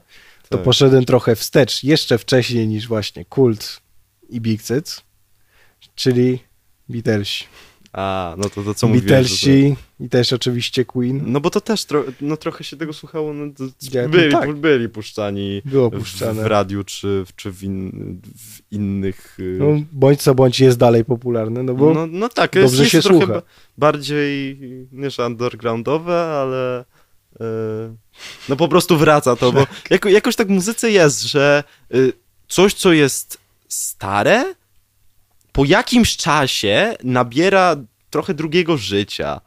to 0.50 0.58
Tak. 0.58 0.66
poszedłem 0.66 1.06
trochę 1.06 1.36
wstecz, 1.36 1.84
jeszcze 1.84 2.18
wcześniej 2.18 2.68
niż 2.68 2.88
właśnie 2.88 3.26
Kult 3.26 3.82
i 4.30 4.42
Big 4.42 4.62
Cyc, 4.62 5.02
czyli 5.96 6.40
Beatlesi. 6.90 7.46
A, 7.94 8.36
no 8.38 8.50
to, 8.50 8.64
to 8.64 8.74
co 8.74 8.88
mówiłeś. 8.88 9.10
Beatlesi 9.10 9.76
i 10.00 10.10
też 10.10 10.34
oczywiście 10.34 10.86
Queen. 10.86 11.20
To... 11.22 11.26
No 11.28 11.40
bo 11.42 11.50
to 11.50 11.62
też 11.62 11.86
tro... 11.86 12.04
no, 12.22 12.38
trochę 12.38 12.64
się 12.64 12.78
tego 12.78 12.94
słuchało. 12.94 13.34
No, 13.34 13.54
to... 13.58 13.64
Ja- 13.94 14.10
byli, 14.10 14.32
tak. 14.32 14.54
byli 14.56 14.90
puszczani 14.90 15.62
Było 15.66 15.90
w, 15.90 15.94
puszczane. 15.94 16.44
w 16.44 16.46
radiu 16.46 16.84
czy, 16.84 17.24
w- 17.28 17.36
czy 17.36 17.52
w, 17.52 17.64
in... 17.64 17.92
w 18.38 18.72
innych... 18.74 19.40
y, 19.40 19.58
No, 19.60 19.66
bądź 19.92 20.22
co 20.22 20.36
bądź 20.36 20.60
jest 20.60 20.78
dalej 20.78 21.06
popularne, 21.06 21.64
no 21.64 21.74
bo 21.74 21.94
no, 21.94 22.08
no 22.08 22.30
tak, 22.30 22.52
dobrze 22.54 22.62
jest, 22.68 22.80
jest 22.80 22.92
się 22.92 23.02
trochę 23.02 23.18
słucha. 23.26 23.34
ba- 23.34 23.42
bardziej 23.78 24.58
niż 24.92 25.20
undergroundowe, 25.20 26.22
ale 26.22 26.82
y, 26.82 26.86
no 28.50 28.56
po 28.56 28.68
prostu 28.68 28.98
wraca 28.98 29.36
to, 29.36 29.52
bo 29.52 29.68
jako, 29.90 30.10
jakoś 30.10 30.36
tak 30.36 30.48
w 30.48 30.52
muzyce 30.52 30.92
jest, 30.92 31.22
że 31.22 31.64
y, 31.96 32.14
coś, 32.48 32.74
co 32.74 32.94
jest 32.94 33.38
stare, 33.68 34.56
po 35.52 35.66
jakimś 35.66 36.18
czasie 36.18 36.96
nabiera 37.04 37.76
trochę 38.10 38.34
drugiego 38.34 38.78
życia. 38.78 39.42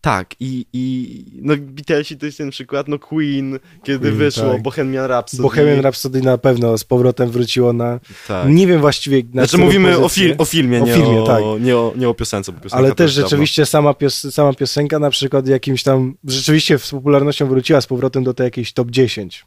Tak, 0.00 0.34
i, 0.40 0.66
i 0.72 1.24
no 1.42 1.54
Beatlesi 1.56 2.16
to 2.16 2.26
jest 2.26 2.38
ten 2.38 2.50
przykład, 2.50 2.88
no 2.88 2.98
Queen, 2.98 3.58
kiedy 3.82 3.98
Queen, 3.98 4.16
wyszło 4.18 4.52
tak. 4.52 4.62
Bohemian 4.62 5.06
Rhapsody. 5.06 5.42
Bohemian 5.42 5.80
Rhapsody 5.80 6.22
na 6.22 6.38
pewno 6.38 6.78
z 6.78 6.84
powrotem 6.84 7.30
wróciło 7.30 7.72
na... 7.72 8.00
Tak. 8.28 8.48
Nie 8.48 8.66
wiem 8.66 8.80
właściwie 8.80 9.22
na 9.34 9.46
Znaczy 9.46 9.58
mówimy 9.58 9.98
o, 9.98 10.08
fil- 10.08 10.34
o 10.38 10.44
filmie, 10.44 10.82
O 10.82 10.86
nie, 10.86 10.94
filmie, 10.94 11.22
o, 11.22 11.26
tak. 11.26 11.42
nie, 11.60 11.76
o, 11.76 11.92
nie 11.96 12.08
o 12.08 12.14
piosence, 12.14 12.52
bo 12.52 12.58
Ale 12.70 12.94
też 12.94 13.12
rzeczywiście 13.12 13.66
sama, 13.66 13.94
pios 13.94 14.34
sama 14.34 14.52
piosenka 14.52 14.98
na 14.98 15.10
przykład 15.10 15.48
jakimś 15.48 15.82
tam, 15.82 16.14
rzeczywiście 16.24 16.78
z 16.78 16.90
popularnością 16.90 17.48
wróciła 17.48 17.80
z 17.80 17.86
powrotem 17.86 18.24
do 18.24 18.34
tej 18.34 18.44
jakiejś 18.44 18.72
top 18.72 18.90
10. 18.90 19.46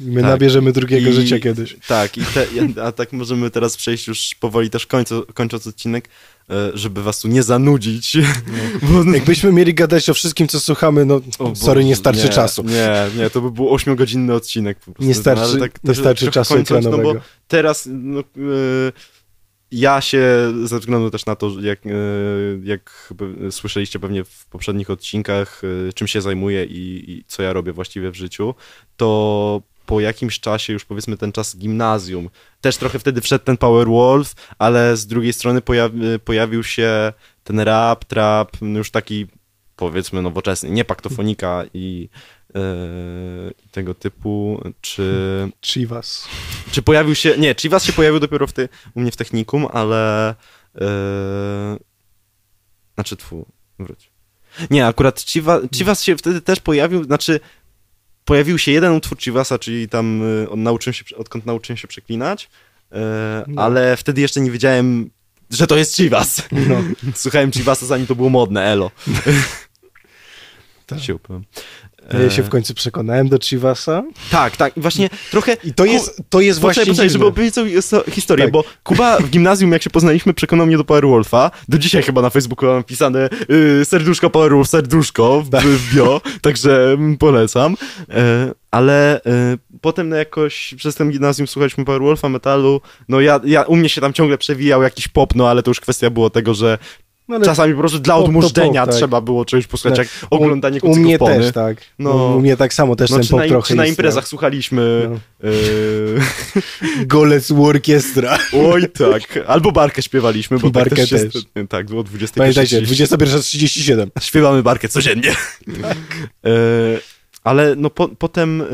My 0.00 0.20
Tak. 0.20 0.30
nabierzemy 0.30 0.72
drugiego 0.72 1.10
I- 1.10 1.12
życia 1.12 1.38
kiedyś. 1.38 1.76
Tak, 1.88 2.18
i 2.18 2.20
te, 2.24 2.46
a 2.82 2.92
tak 2.92 3.12
możemy 3.12 3.50
teraz 3.50 3.76
przejść 3.76 4.08
już 4.08 4.34
powoli 4.40 4.70
też 4.70 4.86
końcu, 4.86 5.26
kończąc 5.34 5.66
odcinek, 5.66 6.08
e, 6.50 6.70
żeby 6.74 7.02
was 7.02 7.20
tu 7.20 7.28
nie 7.28 7.42
zanudzić. 7.42 8.16
Bo, 8.82 9.12
Jakbyśmy 9.14 9.52
mieli 9.52 9.74
gadać 9.74 10.10
o 10.10 10.14
wszystkim, 10.14 10.48
co 10.48 10.60
słuchamy, 10.60 11.04
no 11.04 11.20
o 11.38 11.54
sorry, 11.54 11.84
nie 11.84 11.96
starczy 11.96 12.24
nie, 12.24 12.28
czasu. 12.28 12.62
Nie, 12.62 13.06
nie, 13.16 13.30
to 13.30 13.40
by 13.40 13.50
był 13.50 13.74
ośmiogodzinny 13.74 14.34
odcinek 14.34 14.78
po 14.78 14.84
prostu. 14.92 15.04
Nie 15.04 15.14
starczy, 15.14 15.54
No, 15.54 15.60
tak 15.60 15.84
nie 15.84 15.94
starczy 15.94 16.30
czasu 16.30 16.54
kończąc, 16.54 16.84
No 16.84 16.98
bo 16.98 17.14
teraz 17.48 17.88
no, 17.92 18.20
e, 18.20 18.22
ja 19.72 20.00
się, 20.00 20.24
ze 20.64 20.78
względu 20.78 21.10
też 21.10 21.26
na 21.26 21.36
to, 21.36 21.50
jak, 21.60 21.86
e, 21.86 21.90
jak 22.64 23.12
słyszeliście 23.50 23.98
pewnie 23.98 24.24
w 24.24 24.46
poprzednich 24.46 24.90
odcinkach, 24.90 25.62
czym 25.94 26.06
się 26.06 26.20
zajmuję 26.20 26.64
i, 26.64 27.10
i 27.10 27.24
co 27.26 27.42
ja 27.42 27.52
robię 27.52 27.72
właściwie 27.72 28.10
w 28.10 28.14
życiu, 28.16 28.54
to 28.96 29.62
po 29.90 30.00
jakimś 30.00 30.40
czasie, 30.40 30.72
już 30.72 30.84
powiedzmy 30.84 31.16
ten 31.16 31.32
czas 31.32 31.56
gimnazjum, 31.56 32.30
też 32.60 32.76
trochę 32.76 32.98
wtedy 32.98 33.20
wszedł 33.20 33.44
ten 33.44 33.56
Powerwolf, 33.56 34.34
ale 34.58 34.96
z 34.96 35.06
drugiej 35.06 35.32
strony 35.32 35.60
pojawi, 35.60 36.00
pojawił 36.24 36.62
się 36.64 37.12
ten 37.44 37.60
rap, 37.60 38.04
trap, 38.04 38.56
no 38.60 38.78
już 38.78 38.90
taki 38.90 39.26
powiedzmy 39.76 40.22
nowoczesny, 40.22 40.70
nie 40.70 40.84
paktofonika 40.84 41.64
i 41.74 42.08
e, 42.54 42.60
tego 43.70 43.94
typu, 43.94 44.62
czy 44.80 45.04
Chivas. 45.62 46.28
czy 46.72 46.82
pojawił 46.82 47.14
się. 47.14 47.38
Nie, 47.38 47.54
Chivas 47.54 47.84
się 47.84 47.92
pojawił 47.92 48.20
dopiero 48.20 48.46
w 48.46 48.52
te, 48.52 48.68
u 48.94 49.00
mnie 49.00 49.10
w 49.10 49.16
technikum, 49.16 49.66
ale. 49.72 50.34
Yy, 50.74 51.78
znaczy, 52.94 53.16
tfu, 53.16 53.46
wróć. 53.78 54.10
Nie, 54.70 54.86
akurat 54.86 55.20
Chiva, 55.20 55.60
Chivas 55.74 56.02
się 56.02 56.16
wtedy 56.16 56.40
też 56.40 56.60
pojawił, 56.60 57.04
znaczy. 57.04 57.40
Pojawił 58.30 58.58
się 58.58 58.72
jeden 58.72 58.92
utwór 58.92 59.18
Chivasa, 59.18 59.58
czyli 59.58 59.88
tam 59.88 60.22
y, 60.42 60.50
on 60.50 60.62
nauczyłem 60.62 60.94
się, 60.94 61.16
odkąd 61.16 61.46
nauczyłem 61.46 61.76
się 61.76 61.88
przeklinać, 61.88 62.50
yy, 62.92 62.98
No. 63.46 63.62
ale 63.62 63.96
wtedy 63.96 64.20
jeszcze 64.20 64.40
nie 64.40 64.50
wiedziałem, 64.50 65.10
że 65.50 65.66
to 65.66 65.76
jest 65.76 65.96
Chivas. 65.96 66.42
No. 66.52 66.76
Słuchałem 67.14 67.52
Chivasa, 67.52 67.86
zanim 67.86 68.06
to 68.06 68.14
było 68.14 68.28
modne, 68.28 68.64
elo. 68.64 68.90
Tak. 70.90 72.20
Ja 72.20 72.30
się 72.30 72.42
E, 72.42 72.44
w 72.44 72.48
końcu 72.48 72.74
przekonałem 72.74 73.28
do 73.28 73.38
Chivasa. 73.38 74.02
Tak, 74.30 74.56
tak, 74.56 74.76
i 74.76 74.80
właśnie 74.80 75.10
trochę... 75.30 75.56
I 75.64 75.74
to 75.74 75.84
jest, 75.84 76.22
to 76.28 76.40
jest 76.40 76.60
Poczekaj, 76.60 76.84
właśnie 76.84 76.92
poczekaj, 76.92 77.10
żeby 77.10 77.26
opowiedzieć 77.26 77.56
histo- 77.56 78.10
historię, 78.10 78.44
Tak. 78.44 78.52
bo 78.52 78.64
Kuba 78.82 79.18
w 79.18 79.30
gimnazjum, 79.30 79.72
jak 79.72 79.82
się 79.82 79.90
poznaliśmy, 79.90 80.34
przekonał 80.34 80.66
mnie 80.66 80.76
do 80.76 80.84
Powerwolfa. 80.84 81.50
Do 81.68 81.78
dzisiaj 81.78 82.02
chyba 82.02 82.22
na 82.22 82.30
Facebooku 82.30 82.66
mam 82.66 82.76
napisane 82.76 83.28
y, 83.80 83.84
serduszko 83.84 84.30
Powerwolf, 84.30 84.68
serduszko 84.68 85.42
w, 85.42 85.50
Tak. 85.50 85.64
w 85.64 85.94
bio, 85.94 86.20
także 86.42 86.92
mm, 86.92 87.16
polecam. 87.16 87.76
E, 88.10 88.52
ale 88.70 89.24
e, 89.24 89.58
potem 89.80 90.08
no 90.08 90.16
jakoś 90.16 90.74
przez 90.76 90.94
ten 90.94 91.10
gimnazjum 91.10 91.46
słuchaliśmy 91.46 91.84
Powerwolfa, 91.84 92.28
metalu, 92.28 92.80
no 93.08 93.20
ja, 93.20 93.40
ja, 93.44 93.62
u 93.62 93.76
mnie 93.76 93.88
się 93.88 94.00
tam 94.00 94.12
ciągle 94.12 94.38
przewijał 94.38 94.82
jakiś 94.82 95.08
pop, 95.08 95.34
no 95.34 95.48
ale 95.48 95.62
to 95.62 95.70
już 95.70 95.80
kwestia 95.80 96.10
było 96.10 96.30
tego, 96.30 96.54
że 96.54 96.78
No, 97.38 97.44
czasami 97.44 97.74
po 97.74 97.80
prostu 97.80 97.98
dla 97.98 98.16
odmurzenia 98.16 98.86
tak. 98.86 98.94
trzeba 98.94 99.20
było 99.20 99.44
czegoś 99.44 99.66
posłuchać, 99.66 99.98
jak 99.98 100.08
u, 100.30 100.34
oglądanie 100.34 100.80
u 100.82 100.96
mnie 100.96 101.18
kucyków 101.18 101.28
też, 101.44 101.52
tak. 101.54 101.78
No. 101.98 102.14
No. 102.14 102.36
U 102.36 102.40
mnie 102.40 102.56
tak 102.56 102.74
samo 102.74 102.96
też 102.96 103.10
No, 103.10 103.18
ten 103.18 103.26
pop 103.28 103.40
na, 103.40 103.46
trochę 103.48 103.68
czy 103.68 103.74
na 103.74 103.82
istniał. 103.82 103.92
imprezach 103.92 104.28
słuchaliśmy... 104.28 105.10
No. 105.10 105.48
y, 105.50 106.20
Golec 107.06 107.50
Orkiestra. 107.50 108.38
Oj 108.72 108.86
tak, 108.98 109.44
albo 109.46 109.72
barkę 109.72 110.02
śpiewaliśmy, 110.02 110.58
bo 110.58 110.62
tak 110.62 110.72
Barkę 110.72 110.96
też, 110.96 111.12
jest, 111.12 111.32
też. 111.32 111.42
Tak, 111.68 111.86
było 111.86 112.02
20 112.02 112.36
Pamiętajcie, 112.40 112.82
21.37. 112.82 114.06
Śpiewamy 114.20 114.62
barkę 114.62 114.88
codziennie. 114.88 115.30
e, 116.44 116.50
ale 117.44 117.74
no 117.76 117.90
po, 117.90 118.08
potem 118.08 118.60
e, 118.62 118.64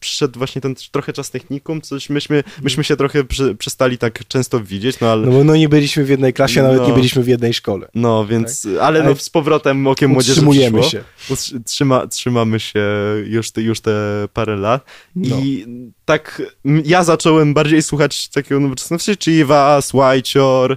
przyszedł 0.00 0.38
właśnie 0.38 0.60
ten 0.60 0.74
trochę 0.92 1.12
czas 1.12 1.30
technikum, 1.30 1.80
coś 1.80 2.10
myśmy, 2.10 2.44
myśmy 2.62 2.84
się 2.84 2.96
trochę 2.96 3.24
prze, 3.24 3.54
przestali 3.54 3.98
tak 3.98 4.28
często 4.28 4.60
widzieć, 4.60 5.00
no 5.00 5.12
ale... 5.12 5.26
No 5.26 5.32
bo 5.32 5.44
no 5.44 5.56
nie 5.56 5.68
byliśmy 5.68 6.04
w 6.04 6.08
jednej 6.08 6.32
klasie, 6.32 6.62
nawet 6.62 6.78
No. 6.80 6.86
nie 6.88 6.92
byliśmy 6.94 7.22
w 7.22 7.28
jednej 7.28 7.54
szkole. 7.54 7.88
No, 7.94 8.26
więc, 8.26 8.68
ale 8.80 8.98
no 8.98 9.04
Ale 9.06 9.16
z 9.16 9.30
powrotem 9.30 9.86
okiem 9.86 10.10
młodzieży 10.10 10.32
Utrzymujemy 10.32 10.80
przyszło. 10.80 11.00
się. 11.36 11.60
Trzyma, 11.66 12.06
trzymamy 12.06 12.60
się 12.60 12.84
już 13.26 13.50
te, 13.50 13.62
już 13.62 13.80
te 13.80 13.92
parę 14.32 14.56
lat 14.56 14.84
No. 15.16 15.36
i 15.36 15.66
tak 16.04 16.42
ja 16.84 17.04
zacząłem 17.04 17.54
bardziej 17.54 17.82
słuchać 17.82 18.28
takiego 18.28 18.60
nowoczesnego, 18.60 18.98
w 18.98 19.02
sensie 19.02 19.18
Chivas, 19.20 19.94
Whitecior, 19.94 20.72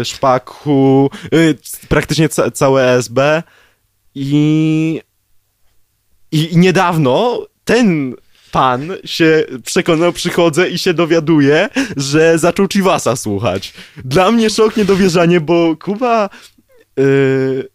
y, 0.00 0.04
Szpaku, 0.04 1.10
y, 1.34 1.58
praktycznie 1.88 2.28
ca 2.28 2.50
całe 2.50 2.90
SB 2.92 3.42
i, 4.14 5.00
i 6.32 6.56
niedawno 6.56 7.46
ten 7.64 8.14
pan 8.52 8.92
się 9.04 9.44
przekonał, 9.64 10.12
przychodzę 10.12 10.70
i 10.70 10.78
się 10.78 10.94
dowiaduję, 10.94 11.68
że 11.96 12.38
zaczął 12.38 12.68
Chivasa 12.68 13.16
słuchać. 13.16 13.72
Dla 14.04 14.32
mnie 14.32 14.50
szok, 14.50 14.76
niedowierzanie, 14.76 15.40
bo 15.40 15.76
Kuba... 15.76 16.30
Yy, 16.96 17.72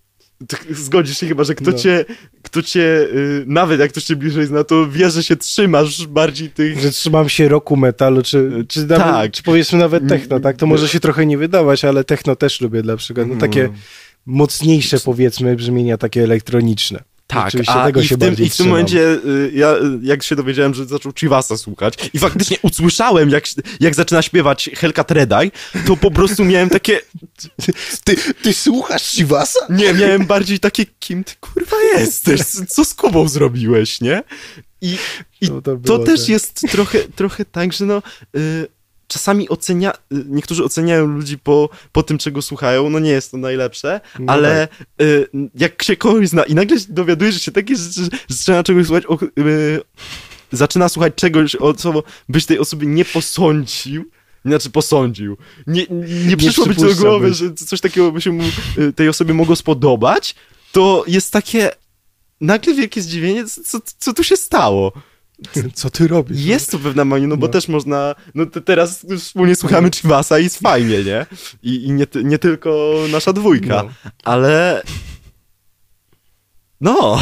zgodzisz 0.70 1.18
się 1.18 1.28
chyba, 1.28 1.44
że 1.44 1.56
kto 1.56 1.72
No. 1.72 1.78
cię, 1.78 2.06
kto 2.44 2.62
cię 2.62 2.80
yy, 2.80 3.44
nawet 3.48 3.80
jak 3.80 3.92
ktoś 3.92 4.04
cię 4.04 4.16
bliżej 4.16 4.46
zna, 4.46 4.64
to 4.64 4.90
wie, 4.90 5.10
że 5.10 5.24
się 5.24 5.36
trzymasz 5.36 6.08
bardziej 6.08 6.50
tych... 6.50 6.80
Że 6.80 6.92
trzymam 6.92 7.30
się 7.30 7.48
roku 7.50 7.78
metalu, 7.78 8.24
czy, 8.24 8.66
czy, 8.68 8.86
nawet, 8.86 9.06
tak. 9.06 9.32
czy 9.32 9.44
powiedzmy 9.44 9.80
nawet 9.80 10.08
techno, 10.08 10.40
tak? 10.40 10.58
To 10.58 10.66
może 10.66 10.88
się 10.88 11.00
trochę 11.00 11.26
nie 11.26 11.38
wydawać, 11.38 11.86
ale 11.86 12.04
techno 12.04 12.36
też 12.36 12.62
lubię 12.62 12.82
dla 12.82 12.98
przykładu. 12.98 13.34
No, 13.34 13.40
takie 13.40 13.70
mocniejsze 14.26 15.00
powiedzmy 15.00 15.56
brzmienia, 15.56 15.98
takie 15.98 16.24
elektroniczne. 16.24 17.04
Tak, 17.28 17.54
a 17.68 17.86
tego 17.86 18.02
i, 18.02 18.08
w 18.08 18.18
tym, 18.18 18.36
i 18.38 18.50
w 18.50 18.58
tym 18.58 18.68
momencie 18.68 19.00
y, 19.00 19.52
ja, 19.54 19.76
jak 20.02 20.24
się 20.24 20.36
dowiedziałem, 20.36 20.74
że 20.74 20.86
zaczął 20.86 21.14
Chivasa 21.14 21.58
słuchać 21.58 21.94
i 22.14 22.20
faktycznie 22.20 22.58
usłyszałem, 22.62 23.30
jak, 23.30 23.44
jak 23.80 23.96
zaczyna 23.96 24.22
śpiewać 24.22 24.70
Hellcat 24.76 25.12
Redeye, 25.12 25.52
to 25.86 25.98
po 25.98 26.12
prostu 26.12 26.46
miałem 26.46 26.70
takie, 26.70 27.00
Ty, 28.04 28.16
ty 28.42 28.54
słuchasz 28.54 29.04
Chivasa? 29.04 29.60
nie, 29.70 29.94
miałem 29.94 30.26
bardziej 30.26 30.60
takie, 30.60 30.86
kim 31.00 31.24
ty 31.24 31.34
kurwa 31.40 31.78
jesteś, 31.98 32.42
co 32.70 32.86
z 32.86 32.94
Kubą 32.94 33.28
zrobiłeś, 33.28 34.02
nie? 34.02 34.24
I, 34.82 34.98
i 35.42 35.50
No, 35.52 35.62
to 35.62 35.78
to, 35.78 36.00
też 36.00 36.20
tak. 36.20 36.30
jest 36.30 36.62
trochę, 36.72 37.00
trochę 37.00 37.46
tak, 37.46 37.74
że 37.74 37.86
no... 37.86 38.02
Y, 38.38 38.68
Czasami 39.08 39.50
ocenia, 39.50 39.92
y, 39.92 40.26
niektórzy 40.28 40.64
oceniają 40.64 41.06
ludzi 41.08 41.38
po, 41.38 41.70
po 41.92 42.04
tym, 42.04 42.18
czego 42.18 42.42
słuchają, 42.42 42.90
no 42.90 43.00
nie 43.00 43.12
jest 43.12 43.32
to 43.32 43.38
najlepsze, 43.38 44.02
No 44.20 44.34
ale 44.34 44.68
y, 45.02 45.28
jak 45.56 45.84
się 45.84 45.96
kogoś 45.96 46.30
zna 46.30 46.44
i 46.44 46.56
nagle 46.56 46.80
się 46.80 46.86
dowiaduje, 46.90 47.32
że 47.32 47.40
się 47.40 47.52
takie 47.52 47.76
rzeczy, 47.76 48.04
że 48.04 48.10
zaczyna 48.28 48.64
czegoś 48.64 48.86
słuchać, 48.86 49.06
o, 49.08 49.18
y, 49.42 49.82
zaczyna 50.52 50.90
słuchać 50.90 51.14
czegoś, 51.16 51.56
o 51.56 51.74
co 51.74 52.04
byś 52.30 52.46
tej 52.46 52.60
osoby 52.60 52.86
nie 52.86 53.06
posądził, 53.06 54.06
znaczy 54.46 54.70
posądził, 54.70 55.38
nie, 55.68 55.86
nie 56.28 56.38
przyszło 56.38 56.66
być 56.66 56.80
do 56.80 56.96
głowy, 56.96 57.34
że 57.34 57.54
coś 57.54 57.82
takiego 57.82 58.12
by 58.12 58.22
się 58.22 58.32
mu, 58.32 58.44
y, 58.78 58.94
tej 58.94 59.10
osobie 59.10 59.34
mogło 59.34 59.56
spodobać, 59.56 60.36
to 60.72 61.04
jest 61.08 61.34
takie 61.34 61.72
nagle 62.42 62.74
wielkie 62.74 63.02
zdziwienie, 63.02 63.46
co, 63.46 63.80
co 63.98 64.14
tu 64.14 64.24
się 64.24 64.38
stało? 64.38 64.92
Co 65.74 65.90
ty 65.90 66.08
robisz? 66.08 66.40
Jest 66.46 66.72
to 66.72 66.80
pewna 66.80 67.06
mania, 67.06 67.28
no 67.28 67.38
bo 67.38 67.48
No. 67.48 67.54
też 67.54 67.68
można, 67.68 68.16
no 68.36 68.46
teraz 68.46 69.06
wspólnie 69.20 69.56
słuchamy 69.56 69.90
Chivasa 69.92 70.40
i 70.40 70.44
jest 70.44 70.60
fajnie, 70.60 71.04
nie? 71.04 71.26
I, 71.64 71.84
i 71.86 71.92
nie, 71.92 72.06
nie 72.24 72.40
tylko 72.40 72.94
nasza 73.12 73.34
dwójka, 73.34 73.84
No. 73.84 74.12
ale 74.24 74.84
no... 76.82 77.20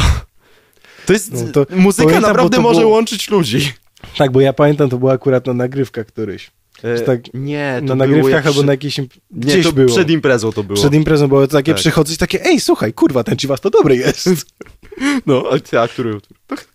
To 1.06 1.12
jest, 1.12 1.32
No 1.32 1.52
to 1.52 1.66
muzyka 1.76 2.06
pamiętam, 2.08 2.30
naprawdę 2.30 2.60
może 2.60 2.80
było- 2.80 2.92
łączyć 2.92 3.30
ludzi. 3.30 3.72
Tak, 4.18 4.32
bo 4.32 4.40
ja 4.40 4.52
pamiętam, 4.52 4.88
to 4.90 4.98
było 4.98 5.12
akurat 5.12 5.46
na 5.46 5.52
nagrywkach 5.54 6.06
któryś. 6.06 6.50
E, 6.82 7.00
tak 7.00 7.20
nie, 7.34 7.76
to 7.78 7.84
na 7.84 7.94
nagrywkach 7.94 8.32
jak 8.32 8.46
albo 8.46 8.58
przy- 8.58 8.66
na 8.66 8.72
jakiejś... 8.72 8.98
imp- 8.98 9.18
Nie, 9.30 9.40
Gdzieś 9.40 9.66
to 9.66 9.72
było. 9.72 9.88
przed 9.88 10.10
imprezą 10.10 10.52
to 10.52 10.62
było. 10.64 10.76
Przed 10.76 10.94
imprezą 10.94 11.28
było 11.28 11.46
takie 11.46 11.72
Tak. 11.72 11.80
przychodzę 11.80 12.14
i 12.14 12.16
takie, 12.16 12.44
ej, 12.44 12.60
słuchaj, 12.60 12.92
kurwa, 12.92 13.24
ten 13.24 13.36
Chivas 13.36 13.60
to 13.60 13.70
dobry 13.70 13.96
jest. 13.96 14.28
No, 15.26 15.44
a, 15.52 15.58
ty, 15.58 15.80
a 15.80 15.88
który? 15.88 16.18
Tak, 16.46 16.66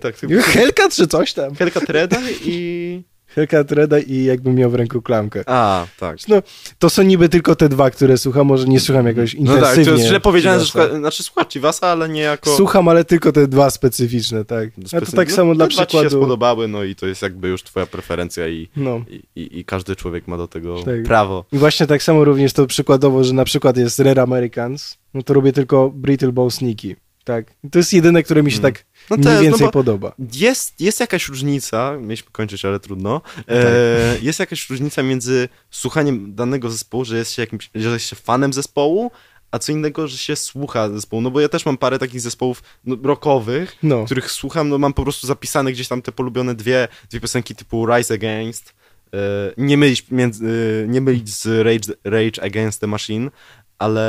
tak, 0.00 0.20
tak. 0.20 0.30
Hellcat 0.44 0.94
czy 0.94 1.06
coś 1.06 1.32
tam. 1.32 1.54
Helka 1.54 1.80
Treda 1.80 2.18
i... 2.44 3.02
Hellcat 3.34 3.72
Reda 3.72 3.98
i 3.98 4.24
jakbym 4.24 4.54
miał 4.54 4.70
w 4.70 4.74
ręku 4.74 5.02
klamkę. 5.02 5.42
A, 5.46 5.86
tak. 6.00 6.16
No, 6.28 6.42
to 6.78 6.90
są 6.90 7.02
niby 7.02 7.28
tylko 7.28 7.56
te 7.56 7.68
dwa, 7.68 7.90
które 7.90 8.18
słucham, 8.18 8.46
może 8.46 8.66
nie 8.66 8.80
słucham 8.80 9.06
jakoś 9.06 9.34
No 9.34 9.40
intensywnie. 9.40 9.84
tak, 9.84 9.84
to 9.84 9.90
jest 9.98 10.06
źle 10.08 10.20
powiedziane, 10.20 10.60
że 10.60 10.66
słucha, 10.66 10.96
znaczy 10.96 11.22
słuchać 11.22 11.52
Chivasa, 11.52 11.86
ale 11.86 12.08
nie 12.08 12.20
jako... 12.20 12.56
Słucham, 12.56 12.88
ale 12.88 13.04
tylko 13.04 13.32
te 13.32 13.48
dwa 13.48 13.70
specyficzne, 13.70 14.44
tak. 14.44 14.68
A 14.96 15.00
to 15.00 15.12
tak 15.12 15.28
no, 15.28 15.34
samo 15.34 15.54
dla 15.54 15.66
te 15.66 15.74
dwa 15.74 15.86
ci 15.86 15.92
się 15.92 15.98
przykładu. 15.98 16.16
spodobały, 16.24 16.68
no 16.68 16.84
i 16.84 16.94
to 16.94 17.06
jest 17.06 17.22
jakby 17.22 17.48
już 17.48 17.62
twoja 17.62 17.86
preferencja 17.86 18.48
i, 18.48 18.68
No. 18.76 19.00
i, 19.10 19.22
i, 19.40 19.58
i 19.58 19.64
każdy 19.64 19.96
człowiek 19.96 20.28
ma 20.28 20.36
do 20.36 20.48
tego 20.48 20.82
Tak. 20.82 21.02
prawo. 21.02 21.44
I 21.52 21.58
właśnie 21.58 21.86
tak 21.86 22.02
samo 22.02 22.24
również 22.24 22.52
to 22.52 22.66
przykładowo, 22.66 23.24
że 23.24 23.32
na 23.34 23.44
przykład 23.44 23.76
jest 23.76 23.98
Rare 23.98 24.18
Americans, 24.22 24.98
no 25.14 25.22
to 25.22 25.34
robię 25.34 25.52
tylko 25.52 25.90
Brittle 25.94 26.32
Bow 26.32 26.54
Sneaky. 26.54 26.96
Tak. 27.24 27.46
To 27.70 27.78
jest 27.78 27.92
jedyne, 27.92 28.22
które 28.22 28.42
mi 28.42 28.50
się 28.52 28.58
Mm. 28.58 28.72
tak 28.72 28.84
No 29.10 29.16
mniej 29.16 29.26
jest, 29.28 29.36
no 29.38 29.42
więcej 29.42 29.66
bo- 29.66 29.72
podoba. 29.72 30.12
Jest, 30.32 30.80
jest 30.80 31.00
jakaś 31.00 31.28
różnica, 31.28 31.96
mieliśmy 32.00 32.30
kończyć, 32.32 32.64
ale 32.64 32.80
trudno. 32.80 33.20
Tak. 33.36 33.44
E, 33.48 34.16
jest 34.22 34.38
jakaś 34.40 34.70
różnica 34.70 35.02
między 35.02 35.48
słuchaniem 35.70 36.34
danego 36.34 36.70
zespołu, 36.70 37.04
że 37.04 37.16
jest 37.16 37.32
się 37.32 37.42
jakimś, 37.42 37.70
że 37.74 37.88
jest 37.90 38.06
się 38.06 38.16
fanem 38.16 38.52
zespołu, 38.52 39.10
a 39.50 39.58
co 39.58 39.72
innego, 39.72 40.08
że 40.08 40.18
się 40.18 40.36
słucha 40.36 40.88
zespołu. 40.88 41.22
No 41.22 41.30
bo 41.30 41.40
ja 41.40 41.48
też 41.48 41.66
mam 41.66 41.78
parę 41.78 41.98
takich 41.98 42.20
zespołów 42.20 42.62
no, 42.84 42.96
rockowych, 43.02 43.76
No. 43.82 44.04
których 44.04 44.30
słucham, 44.30 44.68
no 44.68 44.78
mam 44.78 44.92
po 44.92 45.02
prostu 45.02 45.26
zapisane 45.26 45.72
gdzieś 45.72 45.88
tam 45.88 46.02
te 46.02 46.12
polubione 46.12 46.54
dwie, 46.54 46.88
dwie 47.10 47.20
piosenki 47.20 47.54
typu 47.54 47.86
Rise 47.86 48.14
Against. 48.14 48.74
E, 49.14 49.18
nie, 49.56 49.76
mylić 49.76 50.06
między, 50.10 50.46
e, 50.84 50.88
nie 50.88 51.00
mylić 51.00 51.34
z 51.34 51.46
Rage, 51.66 51.94
Rage 52.04 52.42
Against 52.42 52.80
the 52.80 52.86
Machine, 52.86 53.30
ale 53.78 54.02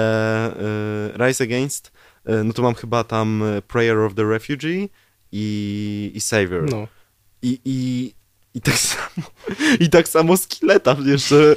e, 1.16 1.28
Rise 1.28 1.44
Against, 1.44 1.92
no 2.44 2.54
to 2.54 2.62
mam 2.62 2.76
chyba 2.76 3.04
tam 3.04 3.44
e, 3.44 3.62
Prayer 3.62 3.98
of 3.98 4.14
the 4.16 4.24
Refugee 4.24 4.90
i, 5.32 6.12
i 6.16 6.22
Savior. 6.22 6.70
No. 6.72 6.88
I, 7.42 7.60
i, 7.66 8.14
I 8.56 8.62
tak 8.62 8.78
samo 8.88 9.28
i 9.80 9.90
tak 9.90 10.08
samo 10.08 10.38
Skilleta 10.38 10.96
jeszcze. 11.06 11.56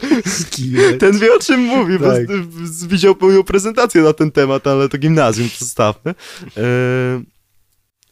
Ten 0.98 1.18
wie 1.18 1.34
o 1.34 1.38
czym 1.38 1.60
mówi, 1.60 1.98
bo 1.98 2.04
Tak. 2.12 2.26
z- 2.64 2.86
widział 2.86 3.16
moją 3.20 3.42
prezentację 3.44 4.02
na 4.02 4.12
ten 4.12 4.30
temat, 4.30 4.66
ale 4.66 4.88
to 4.88 4.98
gimnazjum 4.98 5.48
zostawmy. 5.58 6.14
E, 6.56 6.62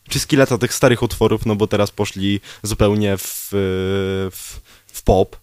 czy 0.08 0.18
Skilleta 0.18 0.58
tych 0.58 0.74
starych 0.74 1.02
utworów, 1.02 1.46
no 1.46 1.56
bo 1.56 1.66
teraz 1.66 1.90
poszli 1.90 2.40
zupełnie 2.62 3.16
w, 3.16 3.48
w, 4.30 4.60
w 4.86 5.02
pop. 5.02 5.36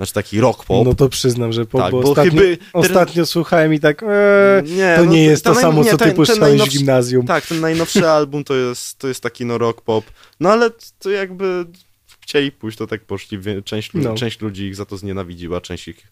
Znaczy 0.00 0.12
taki 0.12 0.40
rock 0.40 0.64
pop. 0.64 0.86
No 0.86 0.94
to 0.94 1.08
przyznam, 1.08 1.52
że 1.52 1.66
po, 1.66 1.78
Tak, 1.78 1.92
bo 1.92 2.00
bo 2.02 2.10
ostatnio, 2.10 2.40
teraz- 2.40 2.58
ostatnio 2.72 3.26
słuchałem 3.26 3.74
i 3.74 3.80
tak, 3.80 4.02
e, 4.02 4.62
nie, 4.64 4.94
to 4.96 5.04
no 5.04 5.10
nie 5.12 5.22
jest 5.24 5.44
to 5.44 5.52
naj- 5.52 5.60
samo, 5.60 5.82
nie, 5.82 5.90
co 5.90 5.96
ten- 5.96 6.08
ty 6.10 6.14
puszczałeś 6.14 6.62
w 6.62 6.68
gimnazjum. 6.68 7.26
Tak, 7.26 7.46
ten 7.46 7.60
najnowszy 7.60 8.08
album 8.18 8.44
to 8.44 8.54
jest, 8.54 8.98
to 8.98 9.08
jest 9.08 9.22
taki 9.22 9.44
no 9.44 9.58
rock 9.58 9.80
pop. 9.82 10.04
No 10.40 10.50
ale 10.50 10.70
to 10.98 11.10
jakby 11.10 11.66
chcieli 12.20 12.52
pójść, 12.52 12.78
to 12.78 12.86
tak 12.86 13.04
poszli. 13.04 13.38
Część, 13.64 13.90
No. 13.94 14.14
część 14.14 14.40
ludzi 14.40 14.64
ich 14.64 14.76
za 14.76 14.84
to 14.84 14.96
znienawidziła, 14.96 15.60
część 15.60 15.88
ich 15.88 16.08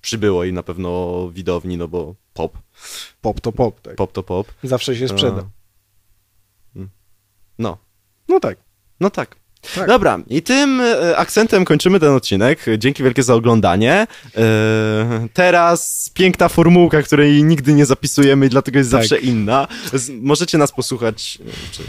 przybyło 0.00 0.44
i 0.44 0.52
na 0.52 0.62
pewno 0.62 1.28
widowni, 1.34 1.76
no 1.76 1.88
bo 1.88 2.14
pop, 2.34 2.58
Pop 3.20 3.40
to 3.40 3.52
pop, 3.52 3.80
tak. 3.80 3.94
pop 3.96 4.12
to 4.12 4.22
pop. 4.22 4.52
Zawsze 4.62 4.96
się 4.96 5.08
sprzeda. 5.08 5.38
A. 6.76 6.80
No, 7.58 7.78
No 8.28 8.40
tak. 8.40 8.58
no 9.00 9.10
tak. 9.10 9.36
Tak. 9.74 9.86
Dobra, 9.88 10.18
i 10.28 10.42
tym 10.42 10.80
e, 10.80 11.16
akcentem 11.16 11.64
kończymy 11.64 12.00
ten 12.00 12.08
odcinek. 12.12 12.64
Dzięki 12.78 13.02
wielkie 13.02 13.22
za 13.22 13.34
oglądanie. 13.34 14.06
E, 14.36 15.26
teraz 15.32 16.10
piękna 16.14 16.48
formułka, 16.48 17.02
której 17.02 17.44
nigdy 17.44 17.72
nie 17.74 17.86
zapisujemy 17.86 18.46
i 18.46 18.48
dlatego 18.48 18.78
jest 18.78 18.90
Tak. 18.90 19.00
zawsze 19.00 19.18
inna. 19.18 19.68
Możecie 20.20 20.58
nas 20.58 20.72
posłuchać. 20.72 21.38
e, 21.46 21.50
Czy, 21.72 21.82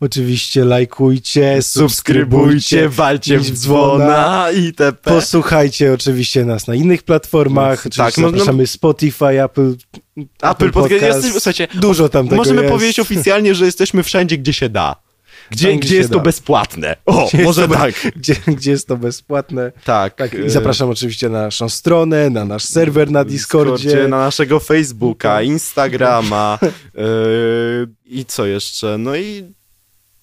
Oczywiście 0.00 0.64
lajkujcie, 0.64 1.62
subskrybujcie, 1.62 2.88
walcie 2.88 3.38
w 3.38 3.50
dzwona 3.50 4.46
itp. 4.50 4.92
Posłuchajcie 5.02 5.92
oczywiście 5.92 6.44
nas 6.44 6.66
na 6.66 6.74
innych 6.74 7.02
platformach. 7.02 7.82
Tak, 7.82 7.92
Tak, 7.94 8.18
no, 8.18 8.22
no- 8.22 8.30
zapraszamy 8.30 8.66
Spotify, 8.66 9.42
Apple, 9.44 9.74
Apple 10.42 10.70
Podcast. 10.70 11.02
Jesteśmy, 11.02 11.30
słuchajcie, 11.40 11.68
Dużo 11.74 12.08
tam 12.08 12.24
tego 12.28 12.36
możemy 12.36 12.62
jest. 12.62 12.72
powiedzieć 12.74 13.00
oficjalnie, 13.00 13.54
że 13.54 13.64
jesteśmy 13.64 14.02
wszędzie, 14.02 14.38
gdzie 14.38 14.52
się 14.52 14.68
da. 14.68 14.96
Gdzie, 15.50 15.76
gdzie, 15.76 15.96
jest 15.96 16.08
się 16.08 16.12
to 16.12 16.18
da. 16.18 16.24
bezpłatne. 16.24 16.96
O, 17.06 17.28
Gdzie 17.28 17.44
może 17.44 17.68
to- 17.68 17.74
tak. 17.74 17.94
Gdzie, 18.16 18.34
gdzie 18.46 18.70
jest 18.70 18.88
to 18.88 18.96
bezpłatne. 18.96 19.72
Tak. 19.84 20.14
Tak, 20.14 20.34
i 20.34 20.50
zapraszam 20.50 20.90
oczywiście 20.90 21.28
na 21.28 21.42
naszą 21.42 21.68
stronę, 21.68 22.30
na 22.30 22.44
nasz 22.44 22.64
serwer 22.64 23.10
na 23.10 23.24
Discordzie. 23.24 24.08
na 24.08 24.18
naszego 24.18 24.60
Facebooka, 24.60 25.42
Instagrama 25.42 26.58
e, 26.62 27.00
i 28.18 28.24
co 28.24 28.46
jeszcze? 28.46 28.98
No 28.98 29.16
i 29.16 29.44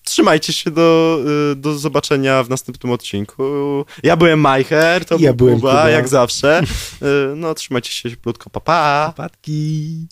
trzymajcie 0.03 0.53
się 0.53 0.71
do, 0.71 1.19
e, 1.51 1.55
do 1.55 1.73
zobaczenia 1.79 2.43
w 2.43 2.49
następnym 2.49 2.93
odcinku. 2.93 3.43
Ja 4.03 4.15
byłem 4.17 4.39
Majcher, 4.39 5.05
to 5.05 5.15
Ja 5.19 5.33
był 5.33 5.35
byłem 5.47 5.55
Kuba, 5.59 5.71
Kuba. 5.71 5.89
jak 5.89 6.07
zawsze. 6.07 6.59
E, 6.59 6.65
no 7.35 7.53
trzymajcie 7.53 7.91
się 7.91 8.09
cieplutko, 8.09 8.49
pa 8.49 8.59
pa! 8.59 9.13
Patki. 9.17 10.07